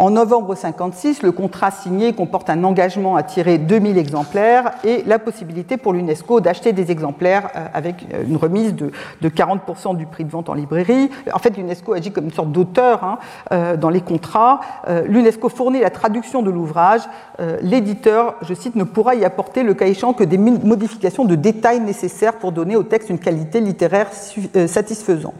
[0.00, 5.18] En novembre 56, le contrat signé comporte un engagement à tirer 2000 exemplaires et la
[5.18, 8.92] possibilité pour l'UNESCO d'acheter des exemplaires euh, avec euh, une remise de,
[9.24, 11.10] 40% du prix de vente en librairie.
[11.34, 13.18] En fait, l'UNESCO agit comme une sorte d'auteur hein,
[13.50, 14.60] euh, dans les contrats.
[15.06, 17.02] L'UNESCO fournit la traduction de l'ouvrage.
[17.60, 21.80] L'éditeur, je cite, ne pourra y apporter le cas échéant que des modifications de détails
[21.80, 24.08] nécessaires pour donner au texte une qualité littéraire
[24.66, 25.34] satisfaisante.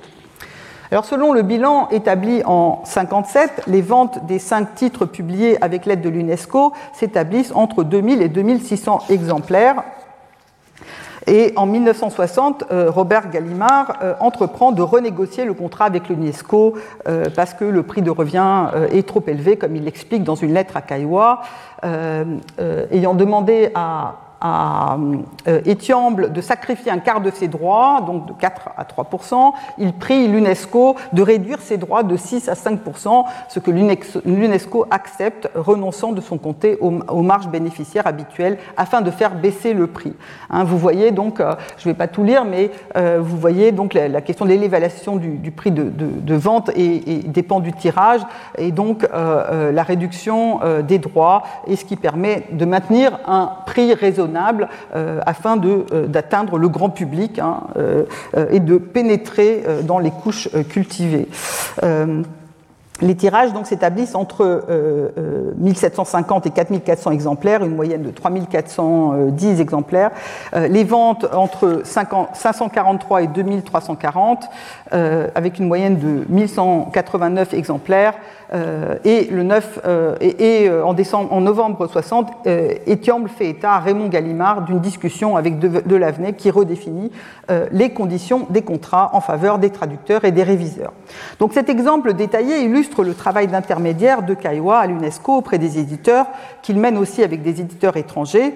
[0.91, 6.01] Alors, selon le bilan établi en 57, les ventes des cinq titres publiés avec l'aide
[6.01, 9.83] de l'UNESCO s'établissent entre 2000 et 2600 exemplaires.
[11.27, 17.27] Et en 1960, euh, Robert Gallimard euh, entreprend de renégocier le contrat avec l'UNESCO euh,
[17.37, 20.79] parce que le prix de revient est trop élevé, comme il l'explique dans une lettre
[20.79, 21.43] à Kaiwa,
[22.91, 24.97] ayant demandé à à
[25.47, 29.93] euh, Étiamble de sacrifier un quart de ses droits, donc de 4 à 3% il
[29.93, 36.13] prie l'UNESCO de réduire ses droits de 6 à 5% ce que l'UNESCO accepte, renonçant
[36.13, 40.15] de son côté aux, marges bénéficiaires habituelles afin de faire baisser le prix.
[40.51, 43.73] Hein, vous voyez donc, euh, je ne vais pas tout lire, mais euh, vous voyez
[43.73, 48.21] donc la, question de l'élévation du, prix de, vente et, dépend du tirage,
[48.57, 54.28] et donc la réduction des droits, et ce qui permet de maintenir un prix raisonnable
[54.95, 58.05] euh, afin euh, d'atteindre le grand public hein, euh,
[58.51, 61.29] et de pénétrer dans les couches cultivées.
[63.01, 64.65] Les tirages donc s'établissent entre
[65.57, 70.11] 1750 et 4400 exemplaires, une moyenne de 3410 exemplaires.
[70.55, 74.49] les ventes entre 543 et 2340,
[74.91, 78.15] avec une moyenne de 1189 exemplaires.
[78.55, 82.47] Euh, et le 9 euh, et, euh, en, novembre 60,
[82.87, 87.11] Étiamble fait état à Raymond Gallimard d'une discussion avec De, qui redéfinit
[87.73, 90.93] les conditions des contrats en faveur des traducteurs et des réviseurs.
[91.39, 96.27] Donc cet exemple détaillé illustre le travail d'intermédiaire de Kaiwa à l'UNESCO auprès des éditeurs,
[96.63, 98.55] qu'il mène aussi avec des éditeurs étrangers.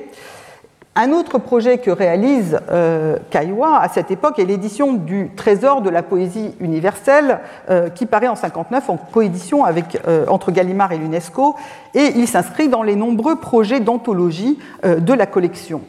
[0.95, 6.03] Un autre projet que réalise euh, à cette époque est l'édition du Trésor de la
[6.03, 7.41] poésie universelle,
[7.71, 9.65] euh, qui paraît en 59 en coédition
[10.07, 11.57] euh, entre Gallimard et l'UNESCO,
[11.95, 15.81] et il s'inscrit dans les nombreux projets d'anthologie de la collection.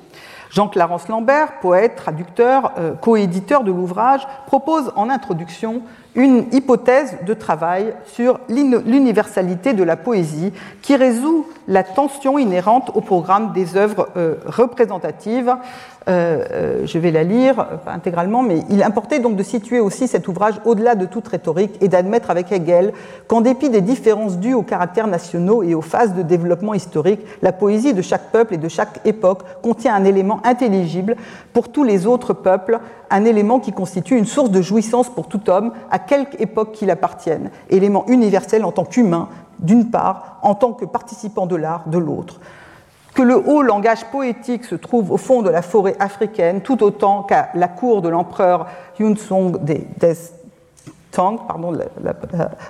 [0.53, 5.81] Jean-Clarence Lambert, poète, traducteur, coéditeur de l'ouvrage, propose en introduction
[6.15, 13.01] une hypothèse de travail sur l'universalité de la poésie qui résout la tension inhérente au
[13.01, 15.49] programme des œuvres euh, représentatives.
[15.49, 15.55] euh,
[16.09, 20.27] euh, je vais la lire, pas intégralement, mais il importait donc de situer aussi cet
[20.27, 22.93] ouvrage au-delà de toute rhétorique et d'admettre avec Hegel
[23.27, 27.53] qu'en dépit des différences dues aux caractères nationaux et aux phases de développement historique, la
[27.53, 31.15] poésie de chaque peuple et de chaque époque contient un élément intelligible
[31.53, 35.49] pour tous les autres peuples, un élément qui constitue une source de jouissance pour tout
[35.49, 40.73] homme, à quelque époque qu'il appartienne, élément universel en tant qu'humain, d'une part, en tant
[40.73, 42.39] que participant de l'art, de l'autre.
[43.13, 47.23] Que le haut langage poétique se trouve au fond de la forêt africaine tout autant
[47.23, 48.67] qu'à la cour de l'empereur
[48.99, 49.87] Yunsong des,
[51.11, 52.13] Tang, pardon la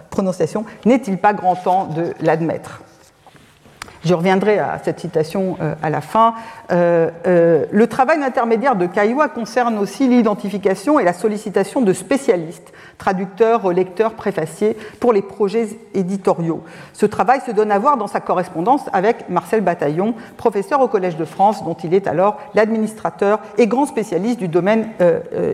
[0.09, 2.81] prononciation, n'est-il pas grand temps de l'admettre?
[4.03, 6.33] Je reviendrai à cette citation euh, à la fin.
[6.71, 12.73] Euh, euh, le travail d'intermédiaire de Kaiwa concerne aussi l'identification et la sollicitation de spécialistes,
[12.97, 16.63] traducteurs, lecteurs, préfaciers, pour les projets éditoriaux.
[16.93, 21.17] Ce travail se donne à voir dans sa correspondance avec Marcel Bataillon, professeur au Collège
[21.17, 24.89] de France, dont il est alors l'administrateur et grand spécialiste du domaine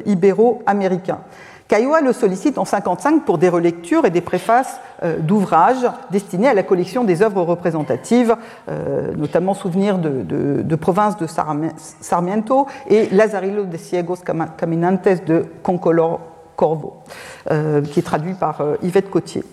[0.06, 1.20] ibéro-américain.
[1.70, 6.56] Caillois le sollicite en 1955 pour des relectures et des préfaces euh, d'ouvrages destinés à
[6.56, 8.36] la collection des œuvres représentatives,
[8.70, 14.18] euh, notamment Souvenirs de, province de Sarmiento et Lazarillo de Ciegos
[14.58, 16.22] Caminantes de Concolor
[16.56, 17.04] Corvo,
[17.52, 19.44] euh, qui est traduit par Yvette Cotier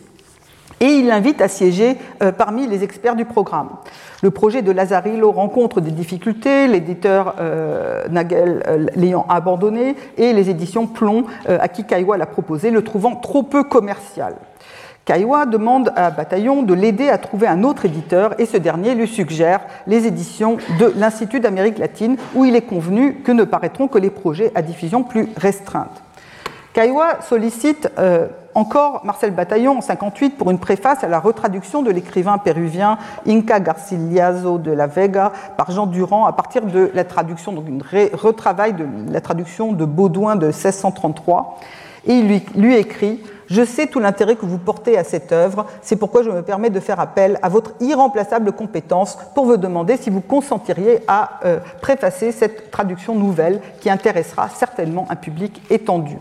[0.80, 3.70] et il l'invite à siéger euh, parmi les experts du programme.
[4.22, 10.50] Le projet de Lazarillo rencontre des difficultés, l'éditeur euh, Nagel euh, l'ayant abandonné et les
[10.50, 14.34] éditions Plomb, à qui Kaiwa l'a proposé, le trouvant trop peu commercial.
[15.04, 19.06] Kaiwa demande à Bataillon de l'aider à trouver un autre éditeur et ce dernier lui
[19.06, 23.98] suggère les éditions de l'Institut d'Amérique latine où il est convenu que ne paraîtront que
[23.98, 26.02] les projets à diffusion plus restreinte.
[26.72, 27.88] Kaiwa sollicite
[28.56, 32.96] encore Marcel Bataillon en 58 pour une préface à la retraduction de l'écrivain péruvien
[33.28, 37.82] Inca Garcilaso de la Vega par Jean Durand à partir de la traduction, donc une
[38.14, 41.60] retravail de la traduction de Baudouin de 1633.
[42.06, 45.96] Et il lui, écrit je sais tout l'intérêt que vous portez à cette œuvre, c'est
[45.96, 50.08] pourquoi je me permets de faire appel à votre irremplaçable compétence pour vous demander si
[50.08, 56.16] vous consentiriez à euh, préfacer cette traduction nouvelle qui intéressera certainement un public étendu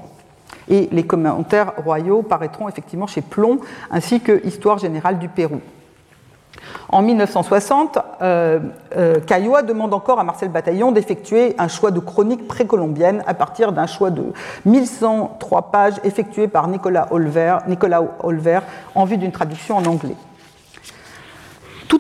[0.70, 3.60] et les commentaires royaux paraîtront effectivement chez Plomb,
[3.92, 5.62] ainsi que Histoire générale du Pérou.
[6.90, 8.60] En 1960, euh,
[8.96, 9.20] euh
[9.68, 14.12] demande encore à Marcel Bataillon d'effectuer un choix de chronique précolombienne à partir d'un choix
[14.12, 14.24] de
[14.66, 18.60] 1103 pages effectué par Nicolas Olver, Nicolas Olver
[18.94, 20.16] en vue d'une traduction en anglais.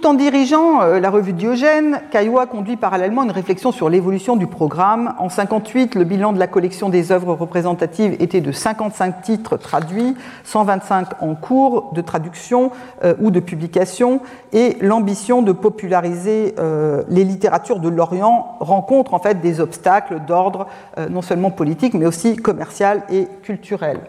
[0.05, 5.15] En dirigeant euh, la revue Diogène, Caillois conduit parallèlement une réflexion sur l'évolution du programme.
[5.17, 10.15] En 58, le bilan de la collection des œuvres représentatives était de 55 titres traduits,
[10.43, 12.69] 125 en cours de traduction
[13.03, 14.21] euh, ou de publication,
[14.53, 20.67] et l'ambition de populariser euh, les littératures de l'Orient rencontre en fait des obstacles d'ordre
[21.09, 24.01] non seulement politique mais aussi commercial et culturel.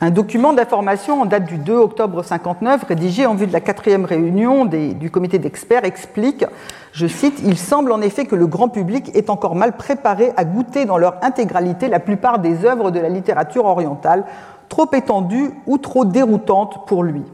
[0.00, 4.04] Un document d'information en date du 2 octobre 59, rédigé en vue de la quatrième
[4.04, 6.44] réunion du comité d'experts, explique,
[6.92, 10.44] je cite, Il semble en effet que le grand public est encore mal préparé à
[10.44, 14.24] goûter dans leur intégralité la plupart des œuvres de la littérature orientale,
[14.68, 17.24] trop étendues ou trop déroutantes pour lui.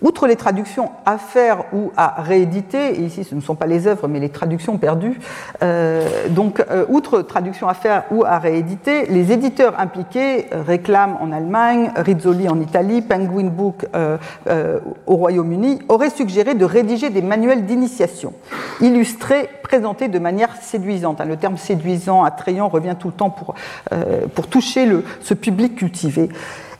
[0.00, 3.88] Outre les traductions à faire ou à rééditer, et ici ce ne sont pas les
[3.88, 5.18] œuvres mais les traductions perdues,
[5.62, 11.16] euh, donc euh, outre traductions à faire ou à rééditer, les éditeurs impliqués euh, réclament
[11.20, 13.86] en Allemagne, Rizzoli en Italie, Penguin Book
[15.06, 18.32] au Royaume-Uni, auraient suggéré de rédiger des manuels d'initiation,
[18.80, 21.20] illustrés, présentés de manière séduisante.
[21.20, 23.54] Hein, le terme séduisant, attrayant revient tout le temps pour,
[24.48, 24.88] toucher
[25.22, 26.28] ce public cultivé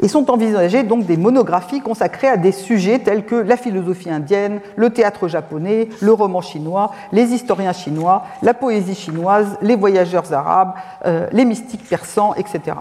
[0.00, 4.61] et sont envisagées donc des monographies consacrées à des sujets tels que la philosophie indienne,
[4.76, 10.74] le théâtre japonais, le roman chinois, les historiens chinois, la poésie chinoise, les voyageurs arabes,
[11.06, 12.76] euh, les mystiques persans, etc.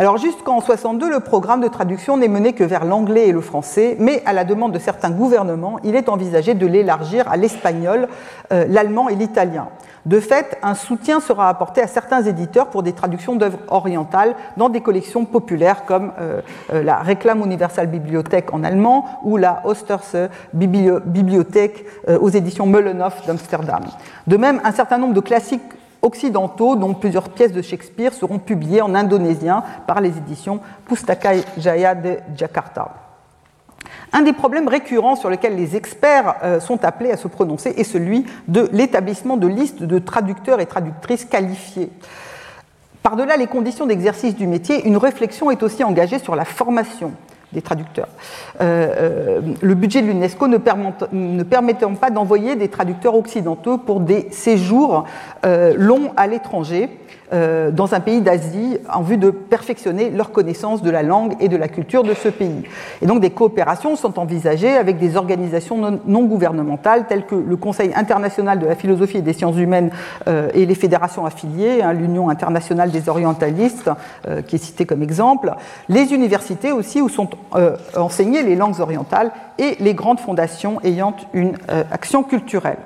[0.00, 3.96] Alors jusqu'en 62, le programme de traduction n'est mené que vers l'anglais et le français,
[3.98, 8.06] mais à la demande de certains gouvernements, il est envisagé de l'élargir à l'espagnol,
[8.52, 9.70] euh, l'allemand et l'italien.
[10.06, 14.68] De fait, un soutien sera apporté à certains éditeurs pour des traductions d'œuvres orientales dans
[14.68, 20.14] des collections populaires comme euh, euh, la Réclame Universal Bibliothèque en allemand ou la Osterse
[20.52, 21.84] Bibliothèque
[22.20, 23.82] aux éditions Meulenhoff d'Amsterdam.
[24.28, 25.62] De même, un certain nombre de classiques
[26.02, 31.94] occidentaux, dont plusieurs pièces de Shakespeare, seront publiées en indonésien par les éditions Pustaka Jaya
[31.94, 32.94] de Jakarta.
[34.12, 37.84] Un des problèmes récurrents sur lesquels les experts euh, sont appelés à se prononcer est
[37.84, 41.90] celui de l'établissement de listes de traducteurs et traductrices qualifiés.
[43.02, 47.12] Par-delà les conditions d'exercice du métier, une réflexion est aussi engagée sur la formation
[47.52, 48.08] des traducteurs.
[48.60, 54.28] Euh, euh, le budget de l'UNESCO ne, permettant pas d'envoyer des traducteurs occidentaux pour des
[54.30, 55.04] séjours
[55.44, 56.90] longs à l'étranger,
[57.32, 61.48] euh, dans un pays d'Asie en vue de perfectionner leur connaissance de la langue et
[61.48, 62.62] de la culture de ce pays.
[63.02, 67.92] Et donc des coopérations sont envisagées avec des organisations non, gouvernementales telles que le Conseil
[67.94, 69.90] international de la philosophie et des sciences humaines
[70.26, 73.90] euh, et les fédérations affiliées, hein, l'Union internationale des orientalistes
[74.26, 75.54] euh, qui est citée comme exemple,
[75.88, 77.28] les universités aussi où sont
[77.94, 81.52] enseignées les langues orientales et les grandes fondations ayant une
[81.90, 82.78] action culturelle.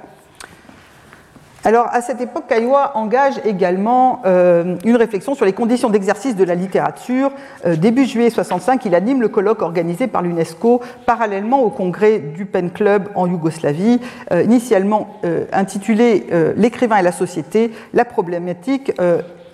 [1.64, 6.42] Alors, à cette époque, Caillois engage également euh, une réflexion sur les conditions d'exercice de
[6.42, 7.30] la littérature.
[7.64, 12.46] Euh, début juillet 65, il anime le colloque organisé par l'UNESCO parallèlement au congrès du
[12.46, 14.00] Pen Club en Yougoslavie,
[14.32, 15.20] euh, initialement
[15.52, 17.72] intitulé L'écrivain et la société.
[17.92, 18.92] La problématique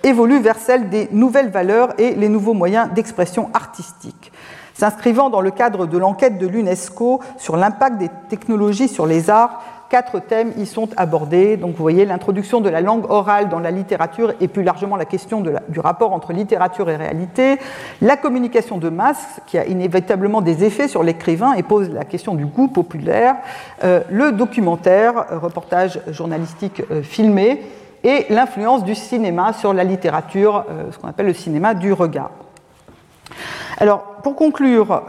[0.03, 4.31] évolue vers celle des nouvelles valeurs et les nouveaux moyens d'expression artistique.
[4.73, 9.61] S'inscrivant dans le cadre de l'enquête de l'UNESCO sur l'impact des technologies sur les arts,
[9.89, 11.57] quatre thèmes y sont abordés.
[11.57, 15.05] Donc vous voyez l'introduction de la langue orale dans la littérature et plus largement la
[15.05, 17.57] question du rapport entre littérature et réalité,
[18.01, 22.35] la communication de masse qui a inévitablement des effets sur l'écrivain et pose la question
[22.35, 23.35] du goût populaire,
[23.83, 27.61] euh, le documentaire, euh, reportage journalistique euh, filmé
[28.03, 32.31] et l'influence du cinéma sur la littérature, ce qu'on appelle le cinéma du regard.
[33.77, 35.03] Alors, pour conclure,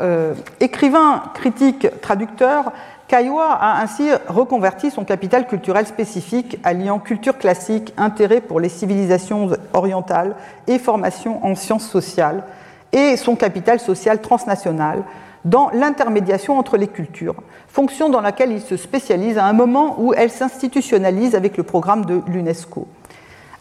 [0.58, 2.72] écrivain, critique, traducteur,
[3.10, 9.50] Caillois a ainsi reconverti son capital culturel spécifique, alliant culture classique, intérêt pour les civilisations
[9.72, 10.36] orientales
[10.68, 12.44] et formation en sciences sociales,
[12.92, 15.02] et son capital social transnational
[15.44, 20.14] dans l'intermédiation entre les cultures, fonction dans laquelle il se spécialise à un moment où
[20.14, 22.86] elle s'institutionnalise avec le programme de l'UNESCO.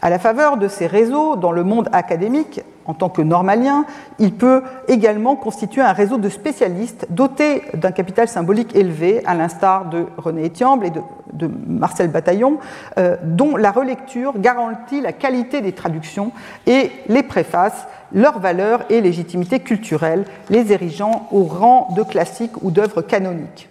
[0.02, 3.84] À la faveur de ces réseaux dans le monde académique, en tant que normalien,
[4.18, 9.90] il peut également constituer un réseau de spécialistes dotés d'un capital symbolique élevé, à l'instar
[9.90, 12.58] de René Etiamble et de, Marcel Bataillon,
[12.98, 16.32] euh, dont la relecture garantit la qualité des traductions
[16.66, 22.70] et les préfaces, leur valeur et légitimité culturelle, les érigeant au rang de classiques ou
[22.70, 23.68] d'œuvres canoniques.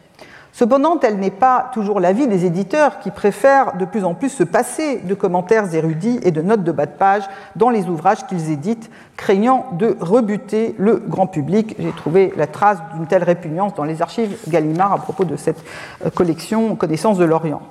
[0.60, 4.43] Cependant, tel n'est pas toujours l'avis des éditeurs qui préfèrent de plus en plus se
[4.43, 7.24] passer de commentaires érudits et de notes de bas de page
[7.55, 11.78] dans les ouvrages qu'ils éditent, craignant de rebuter le grand public.
[11.80, 15.64] J'ai trouvé la trace d'une telle répugnance dans les archives Gallimard à propos de cette
[16.05, 17.62] euh, collection Connaissance de l'Orient.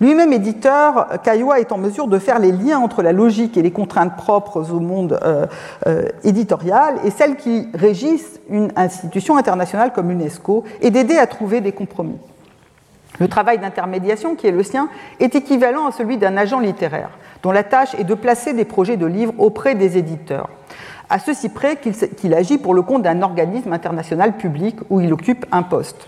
[0.00, 3.70] Lui-même éditeur, Caillois est en mesure de faire les liens entre la logique et les
[3.70, 5.46] contraintes propres au monde euh,
[5.86, 11.60] euh, éditorial et celles qui régissent une institution internationale comme l'UNESCO et d'aider à trouver
[11.60, 12.16] des compromis.
[13.18, 14.88] Le travail d'intermédiation qui est le sien
[15.18, 17.10] est équivalent à celui d'un agent littéraire,
[17.42, 20.48] dont la tâche est de placer des projets de livres auprès des éditeurs,
[21.10, 25.44] à ceci près qu'il agit pour le compte d'un organisme international public où il occupe
[25.52, 26.06] un poste.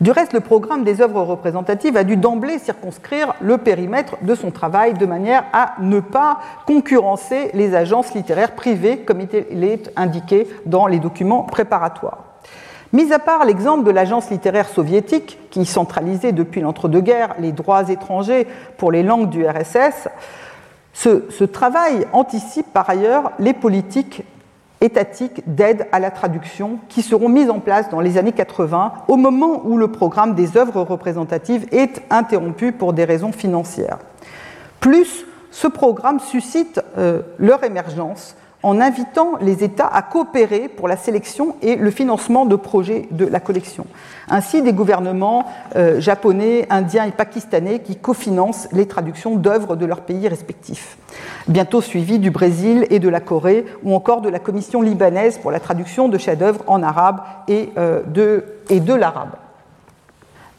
[0.00, 4.52] Du reste, le programme des œuvres représentatives a dû d'emblée circonscrire le périmètre de son
[4.52, 10.46] travail de manière à ne pas concurrencer les agences littéraires privées comme il est indiqué
[10.66, 12.22] dans les documents préparatoires.
[12.92, 18.46] Mis à part l'exemple de l'agence littéraire soviétique, qui centralisait depuis l'entre-deux-guerres les droits étrangers
[18.78, 20.08] pour les langues du RSS,
[20.94, 24.22] ce, travail anticipe par ailleurs les politiques
[24.80, 29.16] étatiques d'aide à la traduction qui seront mises en place dans les années 80 au
[29.16, 33.98] moment où le programme des œuvres représentatives est interrompu pour des raisons financières.
[34.80, 40.96] Plus, ce programme suscite euh, leur émergence en invitant les États à coopérer pour la
[40.96, 43.86] sélection et le financement de projets de la collection.
[44.28, 45.46] Ainsi, des gouvernements
[45.76, 50.98] euh, japonais, indiens et pakistanais qui cofinancent les traductions d'œuvres de leurs pays respectifs.
[51.46, 55.50] Bientôt suivi du Brésil et de la Corée, ou encore de la Commission libanaise pour
[55.50, 59.36] la traduction de chefs-d'œuvre en arabe et, euh, de, et de l'arabe.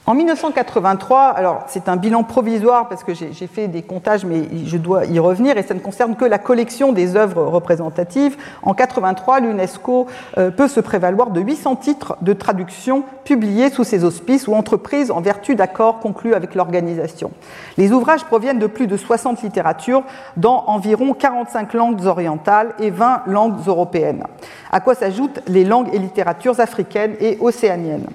[0.09, 4.75] En 1983, alors c'est un bilan provisoire parce que j'ai fait des comptages, mais je
[4.77, 8.35] dois y revenir, et ça ne concerne que la collection des œuvres représentatives.
[8.63, 10.07] En 1983, l'UNESCO
[10.39, 15.11] euh, peut se prévaloir de 800 titres de traduction publiés sous ses auspices ou entreprises
[15.11, 17.29] en vertu d'accords conclus avec l'organisation.
[17.77, 20.01] Les ouvrages proviennent de plus de 60 littératures
[20.37, 24.23] dans environ 45 langues orientales et 20 langues européennes,
[24.71, 28.07] à quoi s'ajoutent les langues et littératures africaines et océaniennes.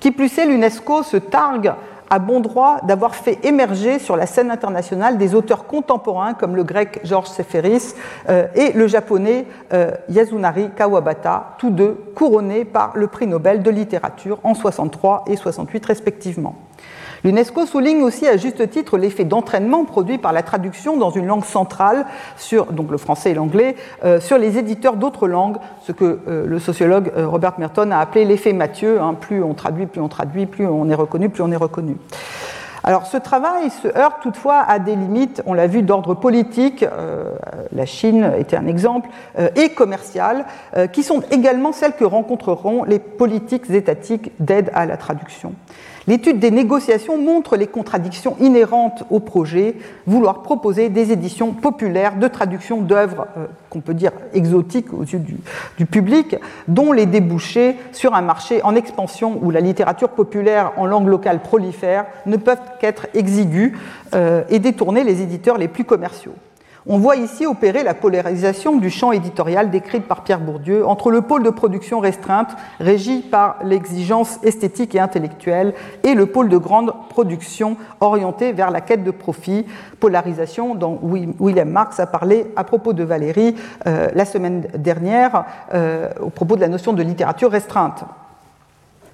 [0.00, 1.72] Qui plus est, l'UNESCO se targue
[2.10, 6.64] à bon droit d'avoir fait émerger sur la scène internationale des auteurs contemporains comme le
[6.64, 7.94] grec Georges Seferis
[8.28, 13.70] euh, et le japonais euh, Yasunari Kawabata, tous deux couronnés par le prix Nobel de
[13.70, 16.65] littérature en 63 et 68 respectivement.
[17.26, 21.44] L'UNESCO souligne aussi à juste titre l'effet d'entraînement produit par la traduction dans une langue
[21.44, 22.06] centrale,
[22.70, 23.74] donc le français et l'anglais,
[24.04, 27.98] euh, sur les éditeurs d'autres langues, ce que euh, le sociologue euh, Robert Merton a
[27.98, 29.00] appelé l'effet Mathieu.
[29.00, 31.96] Hein, plus on traduit, plus on traduit, plus on est reconnu, plus on est reconnu.
[32.84, 36.84] Alors ce travail se heurte toutefois à des limites, on l'a vu, d'ordre politique.
[37.72, 39.08] la Chine était un exemple,
[39.56, 40.44] et commerciales,
[40.92, 45.54] qui sont également celles que rencontreront les politiques étatiques d'aide à la traduction.
[46.06, 49.74] L'étude des négociations montre les contradictions inhérentes au projet,
[50.06, 55.20] vouloir proposer des éditions populaires de traduction d'œuvres euh, qu'on peut dire exotiques aux yeux
[55.76, 56.36] du, public,
[56.68, 61.40] dont les débouchés sur un marché en expansion où la littérature populaire en langue locale
[61.40, 63.72] prolifère ne peuvent qu'être exigus
[64.14, 66.34] euh, et détourner les éditeurs les plus commerciaux.
[66.88, 71.20] On voit ici opérer la polarisation du champ éditorial décrite par Pierre Bourdieu entre le
[71.20, 75.74] pôle de production restreinte, régi par l'exigence esthétique et intellectuelle,
[76.04, 79.66] et le pôle de grande production orienté vers la quête de profit,
[79.98, 83.56] polarisation dont William Marx a parlé à propos de Valérie
[83.88, 88.04] euh, la semaine dernière, euh, au propos de la notion de littérature restreinte.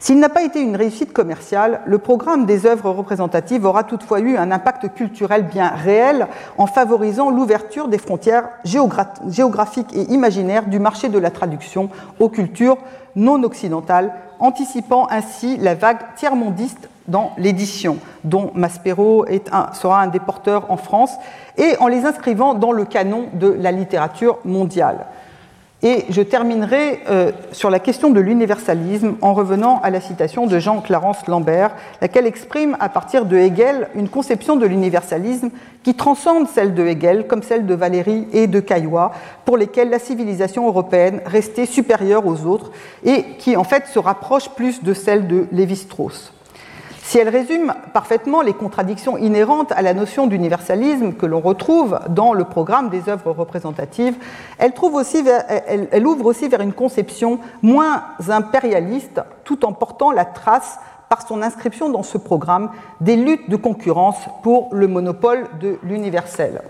[0.03, 4.37] S'il n'a pas été une réussite commerciale, le programme des œuvres représentatives aura toutefois eu
[4.37, 6.27] un impact culturel bien réel
[6.59, 11.89] en favorisant l'ouverture des frontières géographiques et imaginaires du marché de la traduction
[12.19, 12.79] aux cultures
[13.15, 19.25] non occidentales, anticipant ainsi la vague tiers-mondiste dans l'édition, dont Maspero
[19.73, 21.13] sera un des porteurs en France,
[21.57, 25.07] et en les inscrivant dans le canon de la littérature mondiale.
[25.85, 30.61] Et je terminerai euh, sur la question de l'universalisme en revenant à la citation de
[30.61, 35.51] Jean-Clarence Lambert, laquelle exprime à partir de Hegel une conception de l'universalisme
[35.83, 39.11] qui transcende celle de Hegel comme celle de Valéry et de Caillois,
[39.45, 42.71] pour lesquelles la civilisation européenne restait supérieure aux autres
[43.05, 46.33] et qui en fait se rapproche plus de celle de Lévi-Strauss.
[47.05, 52.33] Si elle résume parfaitement les contradictions inhérentes à la notion d'universalisme que l'on retrouve dans
[52.33, 54.15] le programme des œuvres représentatives,
[54.59, 60.79] elle, ouvre aussi vers une conception moins impérialiste tout en portant la trace
[61.09, 66.63] par son inscription dans ce programme des luttes de concurrence pour le monopole de l'universel.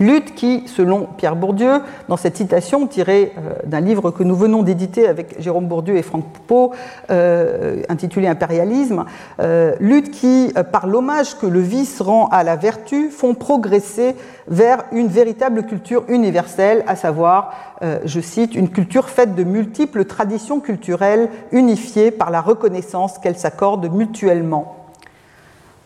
[0.00, 4.62] Lutte qui, selon Pierre Bourdieu, dans cette citation tirée euh, d'un livre que nous venons
[4.62, 6.72] d'éditer avec Jérôme Bourdieu et Franck Poupeau,
[7.10, 9.04] euh, intitulé Impérialisme,
[9.40, 14.16] euh, lutte qui, par l'hommage que le vice rend à la vertu, font progresser
[14.48, 17.52] vers une véritable culture universelle, à savoir,
[18.04, 23.90] je cite, une culture faite de multiples traditions culturelles unifiées par la reconnaissance qu'elles s'accordent
[23.92, 24.81] mutuellement.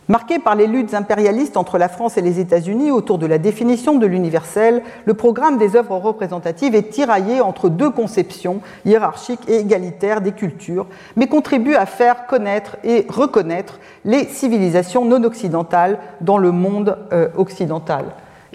[0.09, 3.95] Marqué par les luttes impérialistes entre la France et les États-Unis autour de la définition
[3.95, 10.21] de l'universel, le programme des œuvres représentatives est tiraillé entre deux conceptions hiérarchiques et égalitaires
[10.21, 10.87] des cultures,
[11.17, 17.27] mais contribue à faire connaître et reconnaître les civilisations non occidentales dans le monde euh,
[17.35, 18.05] occidental.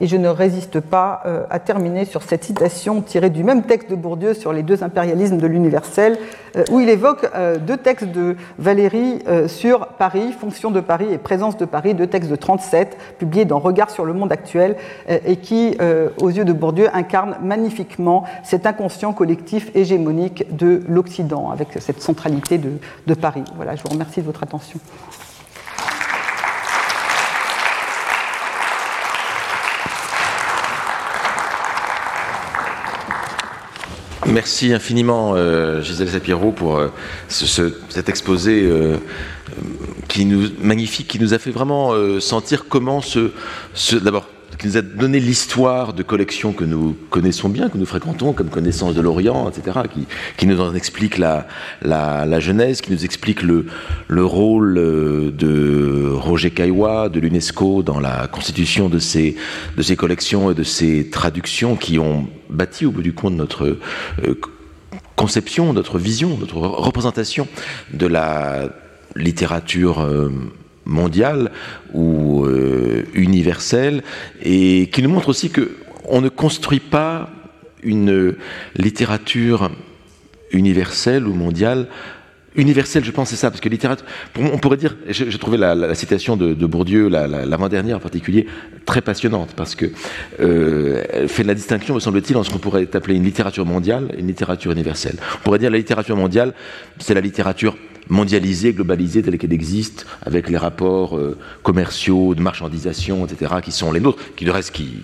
[0.02, 3.88] Et je ne résiste pas euh, à terminer sur cette citation tirée du même texte
[3.88, 6.18] de Bourdieu sur les deux impérialismes de l'universel,
[6.56, 11.18] euh, où il évoque euh, deux textes de Valéry sur Paris, fonction de Paris et
[11.18, 14.76] présence de Paris, deux textes de 37, publiés dans Regard sur le monde actuel,
[15.08, 15.76] et qui,
[16.20, 22.58] aux yeux de Bourdieu, incarnent magnifiquement cet inconscient collectif hégémonique de l'Occident, avec cette centralité
[22.58, 22.72] de,
[23.06, 23.44] de Paris.
[23.54, 24.80] Voilà, je vous remercie de votre attention.
[34.32, 36.88] Merci infiniment, euh, Gisèle Sapiro, pour euh,
[37.28, 38.96] cet exposé euh,
[40.08, 43.30] qui nous, magnifique, qui nous a fait vraiment sentir comment ce,
[43.98, 44.26] d'abord
[44.62, 48.48] qui nous a donné l'histoire de collections que nous connaissons bien, que nous fréquentons, comme
[48.48, 49.80] Connaissance de l'Orient, etc.,
[50.36, 51.48] qui, nous en explique la,
[52.38, 53.66] genèse, qui nous explique le,
[54.06, 59.34] le rôle euh, de Roger Caillois, de l'UNESCO dans la constitution de ces,
[59.76, 63.78] de ces collections et de ces traductions qui ont bâti au bout du compte notre
[64.24, 64.40] euh,
[65.16, 67.48] conception, notre vision, notre représentation
[67.92, 68.68] de la
[69.16, 70.30] littérature euh,
[70.84, 71.50] mondiale
[71.92, 74.02] ou euh, universelle
[74.42, 75.76] et qui nous montre aussi que
[76.08, 77.30] on ne construit pas
[77.82, 78.34] une
[78.76, 79.70] littérature
[80.52, 81.86] universelle ou mondiale
[82.56, 84.04] universelle, je pense, c'est ça, parce que littérature,
[84.38, 88.46] on pourrait dire, j'ai trouvé la, citation de, Bourdieu, l'avant-dernière en particulier,
[88.84, 89.86] très passionnante, parce que
[90.40, 94.10] euh, elle fait la distinction, me semble-t-il, entre ce qu'on pourrait appeler une littérature mondiale
[94.16, 95.16] et une littérature universelle.
[95.36, 96.52] On pourrait dire la littérature mondiale,
[96.98, 97.76] c'est la littérature
[98.08, 103.92] mondialisée, globalisée telle qu'elle existe, avec les rapports euh, commerciaux, de marchandisation, etc., qui sont
[103.92, 105.02] les nôtres, qui de reste qui,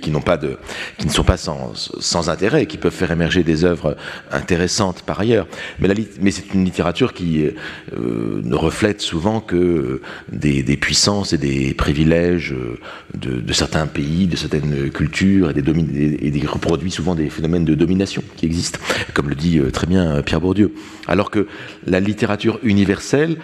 [0.00, 0.58] qui, n'ont pas de,
[0.98, 3.96] qui ne sont pas sans, sans intérêt, qui peuvent faire émerger des œuvres
[4.30, 5.46] intéressantes par ailleurs.
[5.78, 5.88] Mais,
[6.20, 12.54] mais c'est une littérature qui euh, ne reflète souvent que des, puissances et des privilèges
[13.14, 17.74] de, de, certains pays, de certaines cultures, et et des reproduit souvent des phénomènes de
[17.74, 18.78] domination qui existent,
[19.14, 20.72] comme le dit euh, très bien Pierre Bourdieu.
[21.06, 21.46] Alors que
[21.86, 22.31] la littérature
[22.62, 23.36] universelle,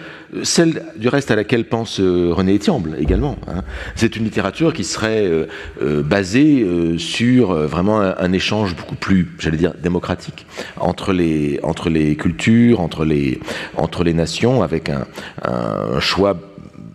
[0.43, 3.37] celle du reste à laquelle pense euh, René Etiamble également.
[3.47, 3.63] Hein.
[3.95, 5.45] C'est une littérature qui serait euh,
[5.81, 10.45] euh, basée basé sur vraiment un, échange beaucoup plus, j'allais dire, démocratique
[10.77, 13.39] entre les, entre les cultures, entre les,
[13.75, 16.39] entre les nations, avec un, choix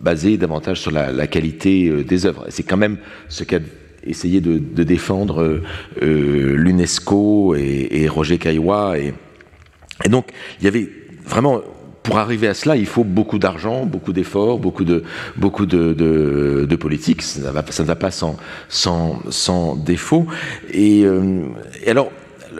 [0.01, 2.45] basé davantage sur la, qualité des œuvres.
[2.49, 3.59] C'est quand même ce qu'a
[4.03, 5.61] essayé de, défendre
[6.01, 8.97] l'UNESCO et, Roger Caillois.
[8.97, 10.27] Et donc,
[10.59, 10.89] il y avait
[11.25, 11.61] vraiment
[12.05, 15.03] pour arriver à cela, il faut beaucoup d'argent, beaucoup d'efforts, beaucoup de,
[15.35, 17.23] beaucoup de, de, politique.
[17.23, 18.37] Ça, ne va pas sans,
[18.69, 20.27] sans, sans défaut.
[20.71, 21.47] Et, euh,
[21.83, 22.11] et alors,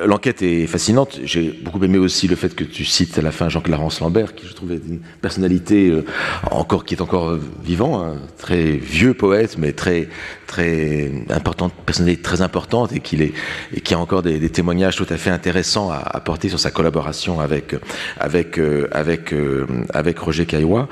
[0.04, 1.20] L'enquête est fascinante.
[1.24, 4.46] J'ai beaucoup aimé aussi le fait que tu cites à la fin Jean-Clarence Lambert, qui
[4.48, 6.04] je trouvais une personnalité euh,
[6.52, 10.10] encore qui est encore vivant, un très vieux poète, mais très
[10.48, 13.34] très importante, personnalité très importante, et qui est
[13.74, 17.40] et qui a encore des, témoignages tout à fait intéressants à apporter sur sa collaboration
[17.40, 17.76] avec
[18.18, 20.90] avec euh, avec euh, avec Roger Caillois.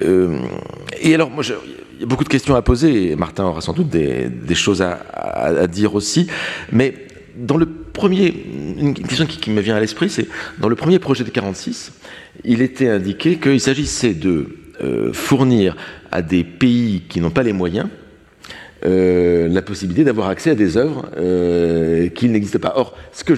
[0.00, 1.42] et alors moi.
[1.96, 4.54] il y a beaucoup de questions à poser, et Martin aura sans doute des, des
[4.54, 6.26] choses à, à dire aussi,
[6.70, 7.05] mais
[7.36, 8.34] dans le premier,
[8.78, 10.28] une question qui, me vient à l'esprit, c'est
[10.58, 11.92] dans le premier projet de 46,
[12.44, 15.76] il était indiqué qu'il s'agissait de euh, fournir
[16.10, 17.88] à des pays qui n'ont pas les moyens
[18.86, 22.74] euh, la possibilité d'avoir accès à des œuvres euh, qui n'existent pas.
[22.76, 22.94] Or,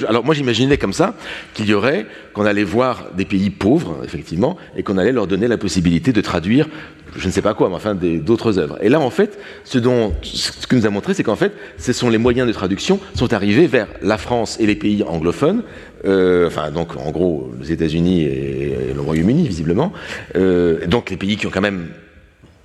[0.07, 1.15] alors moi j'imaginais comme ça
[1.55, 5.49] qu'il y aurait, qu'on allait voir des pays pauvres, effectivement, et qu'on allait leur donner
[5.49, 6.69] la possibilité de traduire
[7.17, 8.79] je ne sais pas quoi, mais enfin d'autres œuvres.
[8.83, 11.93] Et là, en fait, ce, dont, ce que nous a montré, c'est qu'en fait, ce
[11.93, 15.63] sont les moyens de traduction sont arrivés vers la France et les pays anglophones,
[16.05, 19.93] euh, enfin donc en gros les États-Unis et, le Royaume-Uni visiblement,
[20.37, 21.89] euh, donc les pays qui ont quand même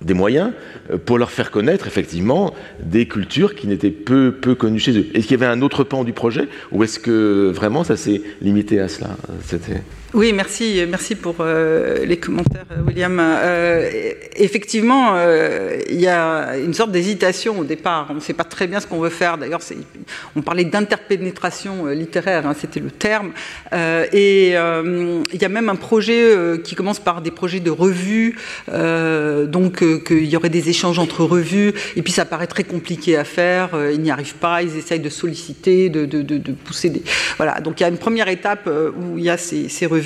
[0.04, 0.52] des moyens
[0.90, 5.06] euh, pour leur faire connaître effectivement des cultures qui n'étaient peu, peu connues chez eux.
[5.14, 8.22] Est-ce qu'il y avait un autre pan du projet ou est-ce que vraiment ça s'est
[8.40, 9.16] limité à cela?
[9.42, 9.82] C'était...
[10.14, 13.18] Oui, merci, merci pour euh, les commentaires, William.
[13.20, 18.06] Euh, effectivement, euh, il y a une sorte d'hésitation au départ.
[18.10, 19.38] On ne sait pas très bien ce qu'on veut faire.
[19.38, 19.58] D'ailleurs,
[20.36, 23.32] on parlait d'interpénétration littéraire, hein, c'était le terme.
[23.72, 28.36] et il y a même un projet qui commence par des projets de revues,
[28.68, 31.72] donc qu'il y aurait des échanges entre revues.
[31.96, 33.70] Et puis ça paraît très compliqué à faire.
[33.92, 34.62] ils n'y arrivent pas.
[34.62, 37.02] Ils essayent de solliciter, de, pousser des.
[37.36, 37.60] Voilà.
[37.60, 40.03] Donc il y a une première étape où il y a ces revues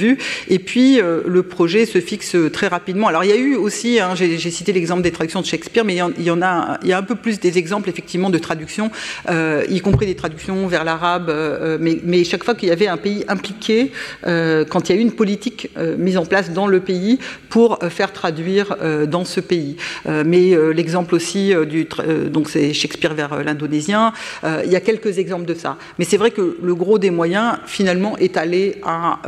[0.49, 3.09] et puis, euh, le projet se fixe très rapidement.
[3.09, 5.95] Alors, il y a eu aussi, hein, j'ai cité l'exemple des traductions de Shakespeare, mais
[5.95, 8.91] il y en, a, il y a un peu plus des exemples, effectivement, de traductions,
[9.31, 12.97] euh, y compris des traductions vers l'arabe, euh, mais, chaque fois qu'il y avait un
[12.97, 13.93] pays impliqué,
[14.25, 17.19] quand il y a eu une politique mise en place dans le pays
[17.49, 18.77] pour faire traduire
[19.07, 19.77] dans ce pays.
[20.07, 21.89] mais l'exemple aussi du,
[22.31, 24.13] donc c'est Shakespeare vers l'indonésien,
[24.45, 25.79] il y a quelques exemples de ça.
[25.99, 29.21] Mais c'est vrai que le gros des moyens, finalement, est allé à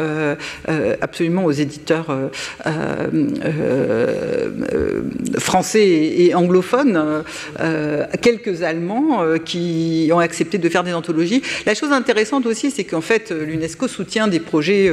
[1.01, 3.09] absolument aux éditeurs euh,
[3.45, 5.03] euh,
[5.39, 7.25] français et, anglophones,
[8.21, 11.43] quelques Allemands qui ont accepté de faire des anthologies.
[11.67, 14.93] La chose intéressante aussi, c'est qu'en fait, l'UNESCO soutient des projets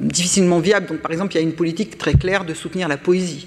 [0.00, 0.86] difficilement viables.
[0.86, 3.46] Donc, par exemple, il y a une politique très claire de soutenir la poésie,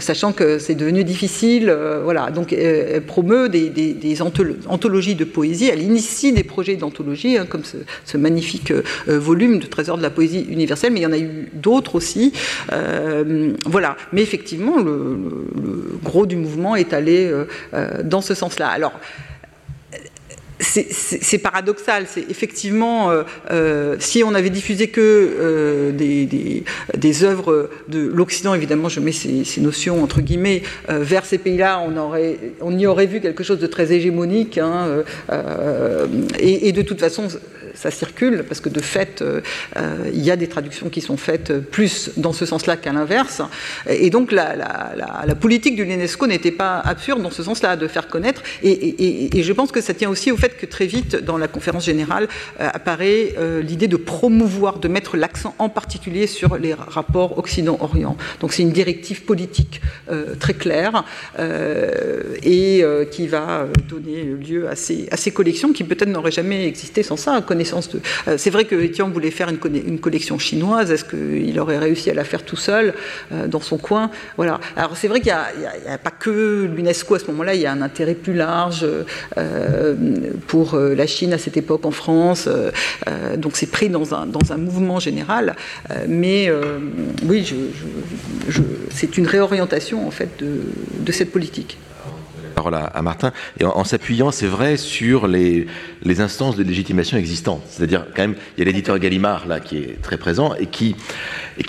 [0.00, 1.74] sachant que c'est devenu difficile.
[2.02, 4.22] voilà, donc elle promeut des,
[4.68, 5.70] anthologies de poésie.
[5.72, 8.72] Elle initie des projets d'anthologie, hein, comme ce, magnifique
[9.06, 12.32] volume de Trésor de la poésie universelle, mais il y en a eu d'autres aussi.
[12.72, 13.96] Euh, voilà.
[14.12, 15.18] Mais effectivement, le,
[16.02, 18.68] gros du mouvement est allé euh, euh, dans ce sens-là.
[18.68, 18.92] Alors,
[20.60, 22.06] c'est paradoxal.
[22.08, 23.12] C'est effectivement,
[24.00, 26.64] si on avait diffusé que des,
[26.96, 31.96] des, œuvres de l'Occident, évidemment, je mets ces, notions entre guillemets vers ces pays-là, on
[31.96, 34.58] aurait, on y aurait vu quelque chose de très hégémonique.
[34.58, 35.04] Hein,
[36.40, 37.28] et, et, de toute façon,
[37.78, 39.40] ça circule, parce que de fait, euh,
[39.76, 43.40] euh, il y a des traductions qui sont faites plus dans ce sens-là qu'à l'inverse.
[43.88, 44.56] Et donc la,
[45.40, 48.42] politique de l'UNESCO n'était pas absurde dans ce sens-là, de faire connaître.
[48.62, 51.84] Et, je pense que ça tient aussi au fait que très vite, dans la conférence
[51.84, 52.26] générale,
[52.60, 58.16] euh, apparaît l'idée de promouvoir, de mettre l'accent en particulier sur les rapports Occident-Orient.
[58.40, 59.80] Donc c'est une directive politique
[60.40, 61.04] très claire
[62.42, 67.02] et qui va donner lieu à ces, à ces collections qui peut-être n'auraient jamais existé
[67.02, 67.40] sans ça,
[67.74, 70.90] euh, c'est vrai que Etienne voulait faire une, collection chinoise.
[70.90, 72.94] Est-ce qu'il aurait réussi à la faire tout seul
[73.32, 74.10] euh, dans son coin?
[74.36, 74.60] Voilà.
[74.76, 77.54] Alors c'est vrai qu'il n'y a, pas que l'UNESCO à ce moment-là.
[77.54, 78.86] Il y a un intérêt plus large
[79.36, 79.94] euh,
[80.46, 82.48] pour la Chine à cette époque en France.
[83.36, 85.56] donc c'est pris dans un, dans un mouvement général.
[86.08, 86.50] mais
[87.26, 87.52] oui,
[88.90, 91.78] c'est une réorientation en fait de cette politique
[92.54, 95.66] parole à, Martin, et en, s'appuyant, c'est vrai, sur les,
[96.20, 97.62] instances de légitimation existantes.
[97.68, 100.96] C'est-à-dire, quand même, il y a l'éditeur Gallimard, là, qui est très présent, et qui,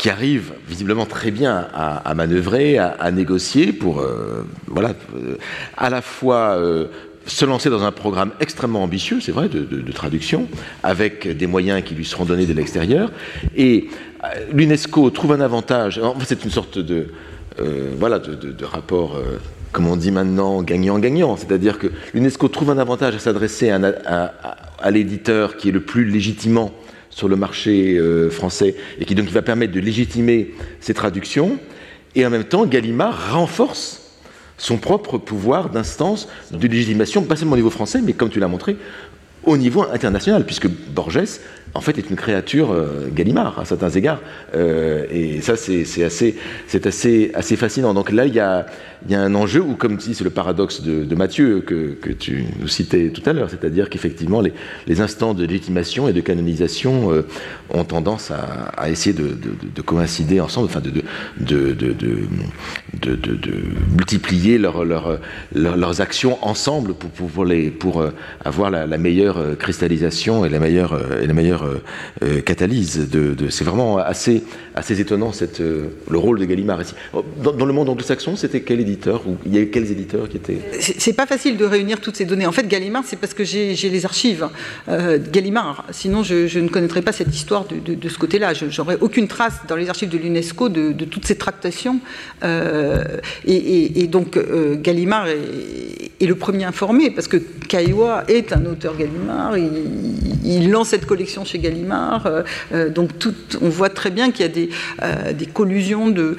[0.09, 5.35] arrive visiblement très bien à, manœuvrer, à, négocier pour, euh, voilà, euh,
[5.77, 6.55] à la fois...
[6.57, 6.87] Euh,
[7.25, 10.47] se lancer dans un programme extrêmement ambitieux, c'est vrai, de, traduction,
[10.81, 13.11] avec des moyens qui lui seront donnés de l'extérieur.
[13.55, 13.87] Et
[14.51, 16.01] l'UNESCO trouve un avantage.
[16.25, 17.09] c'est une sorte de,
[17.99, 19.21] voilà, de, rapport.
[19.71, 21.37] Comme on dit maintenant, gagnant-gagnant.
[21.37, 26.71] C'est-à-dire que l'UNESCO trouve un avantage à s'adresser à, l'éditeur qui est le plus légitimement
[27.09, 27.99] sur le marché
[28.31, 31.59] français et qui donc va permettre de légitimer ses traductions.
[32.15, 34.01] Et en même temps, Gallimard renforce
[34.57, 38.47] son propre pouvoir d'instance de légitimation, pas seulement au niveau français, mais comme tu l'as
[38.47, 38.77] montré,
[39.43, 41.39] au niveau international, puisque Borges
[41.73, 44.19] en fait, est une créature euh, Gallimard à certains égards.
[44.55, 46.35] Euh, et ça, c'est assez,
[46.83, 47.93] assez, assez fascinant.
[47.93, 48.65] Donc là, il y a,
[49.07, 52.45] y a un enjeu où, comme si c'est le paradoxe de, Mathieu que, que, tu
[52.59, 54.53] nous citais tout à l'heure, c'est-à-dire qu'effectivement, les,
[54.87, 57.25] les, instants de légitimation et de canonisation euh,
[57.71, 58.41] ont tendance à,
[58.77, 59.37] à essayer de,
[59.75, 61.03] de, coïncider ensemble, enfin de,
[61.39, 61.75] de,
[63.97, 65.19] multiplier leur, leur,
[65.53, 68.05] leurs actions ensemble pour, pour, les, pour
[68.45, 71.81] avoir la, la, meilleure cristallisation et la meilleure, et la meilleure euh,
[72.23, 73.09] euh, catalyse.
[73.09, 74.43] De, c'est vraiment assez,
[74.75, 76.93] assez étonnant euh, le rôle de Gallimard ici.
[77.43, 80.59] Dans, le monde anglo-saxon, c'était quel éditeur il y avait quels éditeurs qui étaient?
[80.79, 82.45] C'est pas facile de réunir toutes ces données.
[82.45, 84.47] En fait, Gallimard, c'est parce que j'ai les archives.
[84.87, 88.53] Gallimard, sinon je, ne connaîtrais pas cette histoire de, ce côté-là.
[88.53, 91.99] J'aurais aucune trace dans les archives de l'UNESCO de, toutes ces tractations.
[92.43, 94.37] Et, donc
[94.81, 99.57] Gallimard est, le premier informé parce que Kaiwa est un auteur Gallimard.
[99.57, 99.69] Il,
[100.45, 102.25] il lance cette collection chez Gallimard.
[102.25, 102.43] Euh,
[102.73, 104.69] euh, donc tout, on voit très bien qu'il y a des,
[105.01, 106.37] euh, collusions, de,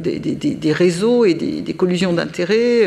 [0.00, 2.82] des, réseaux et des, collusions d'intérêts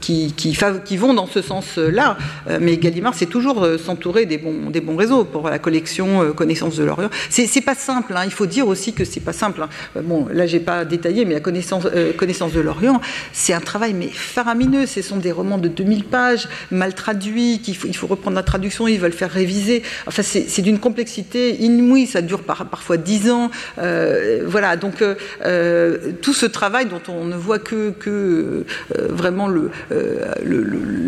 [0.00, 2.16] qui, qui, vont dans ce sens-là.
[2.60, 6.84] mais Gallimard, c'est toujours s'entourer des bons, des bons réseaux pour la collection Connaissance de
[6.84, 7.10] l'Orient.
[7.30, 8.22] C'est pas simple, hein.
[8.24, 9.62] il faut dire aussi que c'est pas simple.
[9.62, 10.02] Hein.
[10.02, 11.86] Bon, là, j'ai pas détaillé, mais la connaissance,
[12.16, 13.00] connaissance de l'Orient,
[13.32, 14.86] c'est un travail mais faramineux.
[14.86, 18.42] Ce sont des romans de 2000 pages, mal traduits, qu'il faut, il faut reprendre la
[18.42, 19.82] traduction, ils veulent faire réviser.
[20.10, 23.50] C'est d'une complexité inouïe, ça dure parfois dix ans.
[23.78, 29.48] Euh, voilà, donc euh, euh, tout ce travail dont on ne voit que, vraiment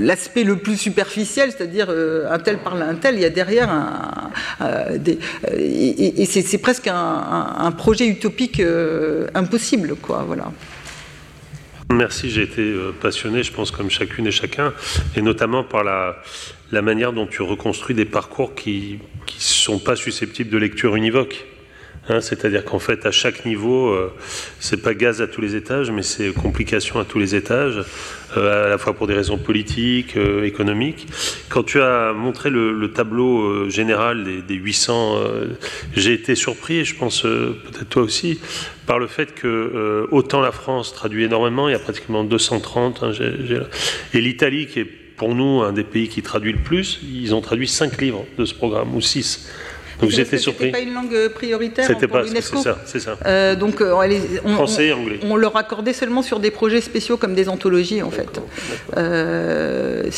[0.01, 3.71] l'aspect le, plus superficiel, c'est-à-dire un tel parle à un tel, il y a derrière
[3.71, 4.31] un,
[5.57, 8.63] et, c'est presque un, projet utopique
[9.35, 10.25] impossible, quoi.
[10.27, 10.51] Voilà.
[11.93, 14.73] Merci, j'ai été passionné, je pense, comme chacune et chacun,
[15.15, 16.17] et notamment par la,
[16.73, 21.47] la manière dont tu reconstruis des parcours qui ne sont pas susceptibles de lecture univoque.
[22.09, 24.13] Hein, c'est-à-dire qu'en fait, à chaque niveau, euh,
[24.61, 27.83] c'est pas gaz à tous les étages, mais c'est complication à tous les étages,
[28.37, 31.09] euh, à la fois pour des raisons politiques, euh, économiques.
[31.49, 35.21] Quand tu as montré le, tableau général des, 800,
[35.95, 38.41] j'ai été surpris, et je pense peut-être toi aussi,
[38.87, 43.11] par le fait que autant la France traduit énormément, il y a pratiquement 230, hein,
[44.15, 47.41] et l'Italie qui est pour nous, un des pays qui traduit le plus, ils ont
[47.41, 49.49] traduit cinq livres de ce programme, ou six.
[50.01, 50.67] Donc j'étais surpris.
[50.67, 53.19] C'était pas une langue prioritaire C'était pas, c'est ça, ça.
[53.25, 53.95] Euh, donc euh,
[54.45, 55.21] on, français et anglais.
[55.23, 58.41] On, leur accordait seulement sur des projets spéciaux comme des anthologies en fait.
[58.97, 60.11] Euh,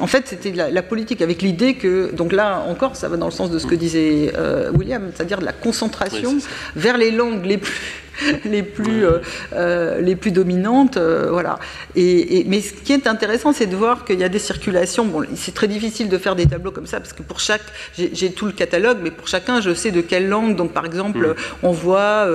[0.00, 3.32] en fait, c'était la, politique avec l'idée que donc là encore, ça va dans le
[3.32, 4.32] sens de ce que disait
[4.72, 6.38] William, c'est-à-dire de la concentration
[6.74, 8.05] vers les langues les plus
[8.44, 9.18] les plus, euh,
[9.54, 10.96] euh, les plus dominantes.
[10.96, 11.58] Euh, voilà.
[11.94, 15.04] Et, mais ce qui est intéressant, c'est de voir qu'il y a des circulations.
[15.04, 17.62] Bon, c'est très difficile de faire des tableaux comme ça, parce que pour chaque,
[17.96, 20.56] j'ai tout le catalogue, mais pour chacun, je sais de quelle langue.
[20.56, 21.34] Donc, par exemple, mm.
[21.62, 22.28] on voit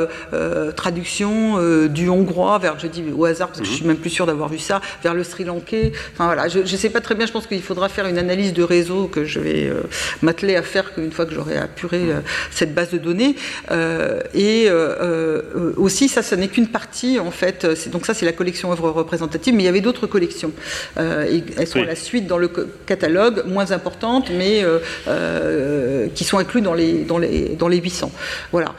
[0.75, 3.87] traduction du hongrois vers, je dis au hasard, parce que je suis mm-hmm.
[3.87, 5.91] même plus sûre d'avoir vu ça, vers le sri lankais.
[6.13, 8.53] Enfin, voilà, je ne sais pas très bien, je pense qu'il faudra faire une analyse
[8.53, 9.71] de réseau que je vais
[10.21, 12.01] m'atteler à faire une fois que j'aurai apuré
[12.51, 13.35] cette base de données.
[14.33, 14.69] et
[15.77, 17.65] aussi, ça, ce n'est qu'une partie, en fait.
[17.91, 20.51] Donc ça, c'est la collection œuvres représentatives, mais il y avait d'autres collections.
[20.97, 22.49] Euh, elles sont à la suite dans le
[22.85, 27.77] catalogue, moins importantes, mais euh, euh, qui sont incluses dans les, dans les, dans les
[27.77, 28.11] 800.
[28.51, 28.75] Voilà.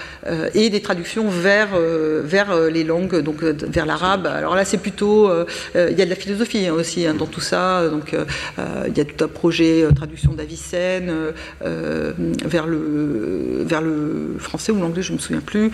[0.54, 4.26] et des traductions vers, vers les langues, donc vers l'arabe.
[4.26, 5.30] Alors là, c'est plutôt...
[5.74, 7.88] il y a de la philosophie hein, aussi hein, dans tout ça.
[7.88, 11.12] Donc il y a tout un projet traduction d'Avicenne
[11.60, 15.70] vers, le, vers le français ou l'anglais, je ne me souviens plus.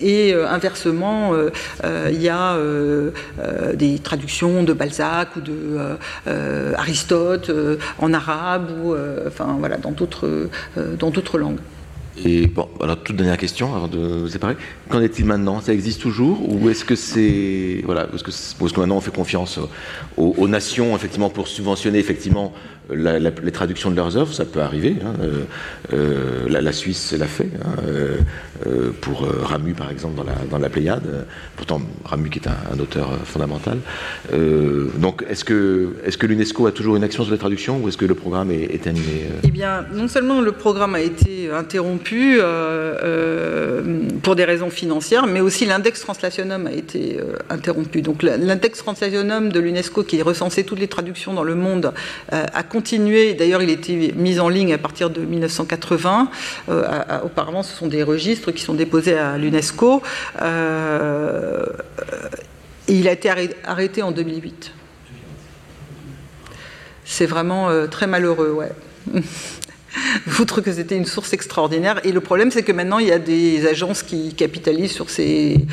[0.00, 1.50] et euh, inversement, euh,
[1.84, 2.56] euh, il y a
[3.74, 5.78] des traductions de Balzac ou de
[6.76, 7.50] Aristote
[7.98, 8.94] en arabe ou
[9.26, 10.48] enfin voilà dans d'autres
[10.98, 11.60] dans d'autres langues.
[12.24, 14.56] Et bon, alors toute dernière question avant de vous séparer.
[14.88, 15.60] Qu'en est-il maintenant?
[15.60, 19.60] Ça existe toujours ou est-ce que c'est voilà, est-ce que, que, maintenant on fait confiance
[20.16, 22.52] aux, aux, nations effectivement pour subventionner effectivement
[22.90, 24.96] les traductions de leurs œuvres Ça peut arriver.
[25.04, 25.14] Hein.
[25.22, 25.44] Euh,
[25.92, 30.20] euh, la, Suisse l'a fait hein, euh, pour Ramu par exemple
[30.50, 31.26] dans la, Pléiade.
[31.56, 33.78] Pourtant Ramu qui est un, auteur fondamental.
[34.32, 38.14] donc est-ce que l'UNESCO a toujours une action sur la traduction ou est-ce que le
[38.14, 42.38] programme est, est annulé Eh bien, non seulement le programme a été interrompu
[44.22, 47.18] pour des raisons financières, mais aussi l'index translationum a été
[47.50, 48.02] interrompu.
[48.02, 51.92] Donc l'index translationum de l'UNESCO, qui recensait toutes les traductions dans le monde,
[52.30, 52.62] a
[53.34, 56.30] D'ailleurs, il été mis en ligne à partir de 1980.
[56.68, 60.02] Euh, auparavant, ce sont des registres qui sont déposés à l'UNESCO.
[60.40, 60.42] et
[62.88, 63.30] il a été
[63.64, 64.72] arrêté en 2008.
[67.04, 68.72] C'est vraiment très malheureux, ouais.
[70.40, 72.00] outre que c'était une source extraordinaire.
[72.04, 75.66] Et le problème, c'est que maintenant, il y a des agences qui capitalisent sur ces,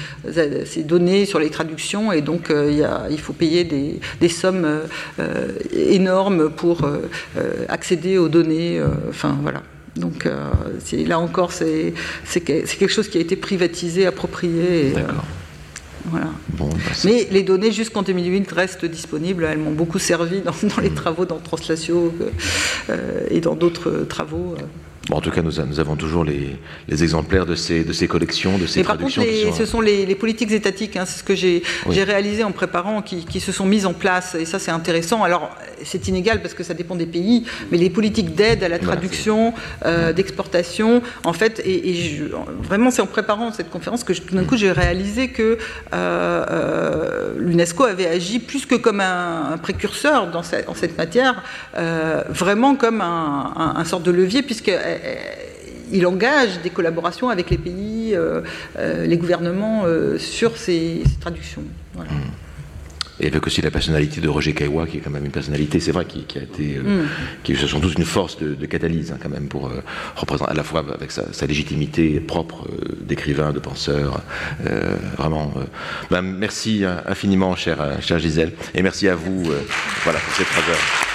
[0.84, 4.68] données, sur les traductions, et donc euh, il, faut payer des, sommes
[5.20, 7.00] euh, énormes pour euh,
[7.70, 8.82] accéder aux données.
[9.10, 9.62] enfin, voilà.
[9.96, 10.28] Donc
[10.92, 11.94] là encore, c'est
[12.42, 14.92] quelque chose qui a été privatisé, approprié.
[14.94, 15.24] D'accord.
[16.06, 16.28] Voilà.
[16.50, 19.44] Bon, bah Mais les données jusqu'en 2008 restent disponibles.
[19.44, 22.14] Elles m'ont beaucoup servi dans, dans les travaux dans Translatio
[22.90, 24.56] euh, et dans d'autres travaux.
[25.10, 28.08] Bon, en tout cas, nous, nous, avons toujours les, les exemplaires de ces, de ces,
[28.08, 29.22] collections, de ces Mais traductions.
[29.22, 29.58] Par contre, les, sont...
[29.58, 32.02] ce sont les, les politiques étatiques, hein, c'est ce que j'ai oui.
[32.02, 34.34] réalisé en préparant, qui, qui, se sont mises en place.
[34.34, 35.24] Et ça, c'est intéressant.
[35.24, 38.80] Alors, c'est inégal parce que ça dépend des pays, mais les politiques d'aide à la
[38.80, 39.54] traduction,
[39.86, 42.24] euh, d'exportation, en fait, et, et je,
[42.64, 45.58] vraiment, c'est en préparant cette conférence que tout d'un coup, j'ai réalisé que euh,
[45.94, 51.44] euh, l'UNESCO avait agi plus que comme un, un précurseur dans cette, en cette matière,
[52.30, 54.72] vraiment comme un, un, un, sorte de levier, puisque
[55.92, 58.42] il engage des collaborations avec les pays, euh,
[58.78, 61.64] euh, les gouvernements euh, sur ces, ces traductions.
[61.94, 62.12] Voilà.
[62.12, 62.32] Mmh.
[63.22, 65.94] Et avec aussi la personnalité de Roger Caillois, qui est quand même une personnalité, c'est
[65.94, 67.08] vrai, qui, qui, a été, mmh.
[67.44, 69.72] qui est sans doute une force de, de catalyse, hein, quand même, pour
[70.18, 72.68] représenter à la fois avec sa, sa légitimité propre
[73.00, 74.22] d'écrivain, de penseur.
[75.18, 75.54] vraiment.
[76.12, 79.44] Ben, merci infiniment, chère, chère Gisèle, et merci à vous
[80.04, 81.15] voilà, pour cette faveur.